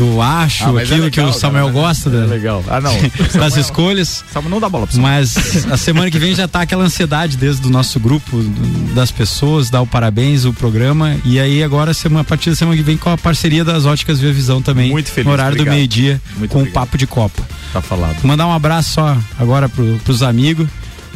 [0.00, 2.64] do acho, Ah, é aquilo legal, que o Samuel cara, gosta é legal.
[2.68, 2.92] Ah, não.
[3.20, 4.24] das Samuel- escolhas.
[4.32, 5.00] Samuel não dá bola pra você.
[5.00, 8.42] Mas a semana que vem já tá aquela ansiedade desde o nosso grupo,
[8.94, 11.16] das pessoas, dar o parabéns, o programa.
[11.24, 14.18] E aí agora, semana, a partir da semana que vem, com a parceria das óticas
[14.20, 14.90] Via Visão também.
[14.90, 15.74] Muito feliz, No horário obrigado.
[15.74, 16.72] do meio-dia, com o obrigado.
[16.72, 17.42] papo de Copa.
[17.72, 18.16] Tá falado.
[18.24, 20.66] Mandar um abraço só agora pro, pros amigos,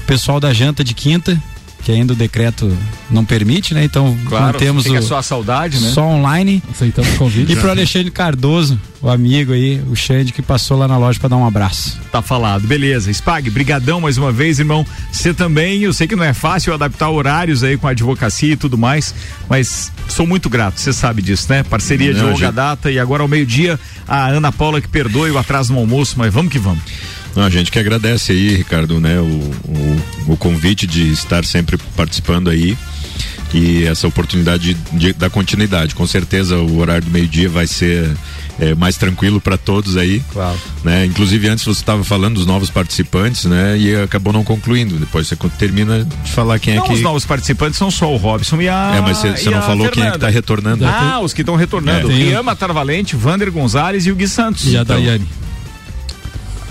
[0.07, 1.41] pessoal da janta de quinta,
[1.85, 2.75] que ainda o decreto
[3.11, 3.85] não permite, né?
[3.85, 5.91] Então Claro, temos o, só a saudade, né?
[5.91, 6.63] só online.
[6.71, 7.53] Aceitamos o convite.
[7.53, 11.29] E pro Alexandre Cardoso, o amigo aí, o Xande, que passou lá na loja para
[11.29, 12.01] dar um abraço.
[12.11, 13.11] Tá falado, beleza.
[13.13, 14.85] Spag, brigadão mais uma vez, irmão.
[15.13, 18.57] Você também, eu sei que não é fácil adaptar horários aí com a advocacia e
[18.57, 19.15] tudo mais,
[19.49, 21.63] mas sou muito grato, você sabe disso, né?
[21.63, 22.55] Parceria de Não, longa gente.
[22.55, 23.79] data e agora ao meio-dia
[24.09, 26.83] a Ana Paula que perdoe o atraso no almoço, mas vamos que vamos.
[27.37, 31.77] Não, a gente que agradece aí, Ricardo, né, o, o, o convite de estar sempre
[31.97, 32.77] participando aí
[33.53, 35.95] e essa oportunidade de, de dar continuidade.
[35.95, 38.11] Com certeza o horário do meio-dia vai ser
[38.59, 40.21] é, mais tranquilo para todos aí.
[40.33, 40.59] Claro.
[40.83, 41.05] Né?
[41.07, 43.79] Inclusive antes você estava falando dos novos participantes, né?
[43.79, 44.97] E acabou não concluindo.
[44.97, 48.17] Depois você termina de falar quem Não, é que os novos participantes são só o
[48.17, 48.95] Robson e a.
[48.97, 50.19] É, mas você- e não falou quem é que Fernanda.
[50.19, 50.85] tá retornando.
[50.85, 52.11] Ah, os que estão retornando.
[52.11, 52.15] É.
[52.17, 54.67] Tem- Rian Matar Valente, Vander Gonzalez e o Gui Santos.
[54.67, 55.27] E a Então, Daiane.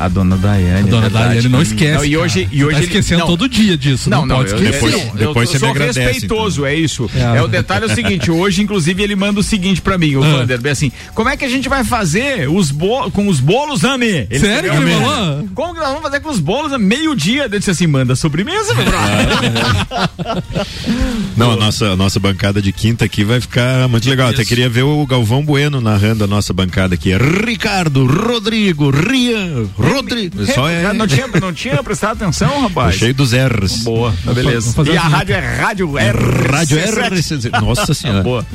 [0.03, 0.87] A dona Daiane.
[0.87, 1.09] A dona é.
[1.09, 1.93] Daiane não esquece.
[1.97, 2.55] Não, e hoje, cara.
[2.55, 3.27] e Você hoje tá ele- esquecendo não.
[3.27, 4.09] todo dia disso.
[4.09, 4.93] Não, Não, não, pode eu, esquecer.
[4.93, 7.09] eu, eu, depois eu você me sou agradece, respeitoso, é isso.
[7.15, 7.37] É.
[7.37, 7.41] É.
[7.41, 10.29] o detalhe é o seguinte, hoje, inclusive, ele manda o seguinte pra mim, o Ah.
[10.39, 12.71] Vander, bem assim, como é que a gente vai fazer os
[13.13, 14.27] com os bolos, Ami?
[14.29, 15.47] Ele Sério que ele falou?
[15.55, 17.45] Como que nós vamos fazer com os bolos a meio-dia?
[17.45, 20.63] Ele disse assim, manda sobremesa, meu brother.
[21.37, 24.29] Não, a nossa, a nossa bancada de quinta aqui vai ficar muito legal.
[24.29, 27.11] Até queria ver o Galvão Bueno narrando a nossa bancada aqui.
[27.45, 29.92] Ricardo, Rodrigo, Rian, Rodrigo.
[30.53, 30.93] Só é.
[30.93, 32.95] não, tinha, não tinha prestado atenção, rapaz?
[32.95, 33.83] Cheio dos R's.
[33.83, 34.69] Boa, beleza.
[34.77, 34.97] E a seguinte.
[34.97, 36.49] rádio é Rádio R.
[36.51, 37.61] Rádio R.
[37.61, 38.23] Nossa senhora.
[38.23, 38.45] Boa.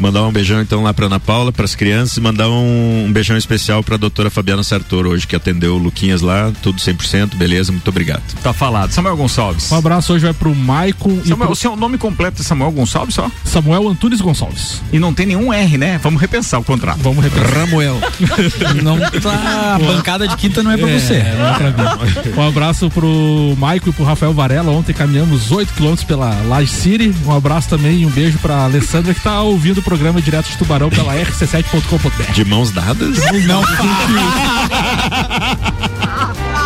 [0.00, 3.36] Mandar um beijão então lá pra Ana Paula, pras crianças, e mandar um, um beijão
[3.36, 7.86] especial pra doutora Fabiana Sartor hoje, que atendeu o Luquinhas lá, tudo 100%, beleza, muito
[7.88, 8.22] obrigado.
[8.42, 8.90] Tá falado.
[8.92, 9.70] Samuel Gonçalves.
[9.70, 12.72] Um abraço hoje vai pro Maicon e Samuel, pro o seu nome completo é Samuel
[12.72, 13.30] Gonçalves só?
[13.44, 14.80] Samuel Antunes Gonçalves.
[14.92, 15.98] E não tem nenhum R, né?
[16.02, 16.98] Vamos repensar o contrato.
[17.00, 17.50] Vamos repensar.
[17.60, 17.98] Ramuel.
[18.82, 19.74] Não tá.
[19.74, 21.22] A bancada de quinta não é pra É, você.
[21.22, 22.36] não é pra mim.
[22.36, 24.70] Um abraço pro Maico e pro Rafael Varela.
[24.70, 27.14] Ontem caminhamos 8 quilômetros pela Laje City.
[27.26, 30.56] Um abraço também e um beijo pra Alessandra que tá ouvindo o programa direto de
[30.56, 32.32] Tubarão pela rc7.com.br.
[32.32, 33.18] De mãos dadas?
[33.44, 33.60] Não,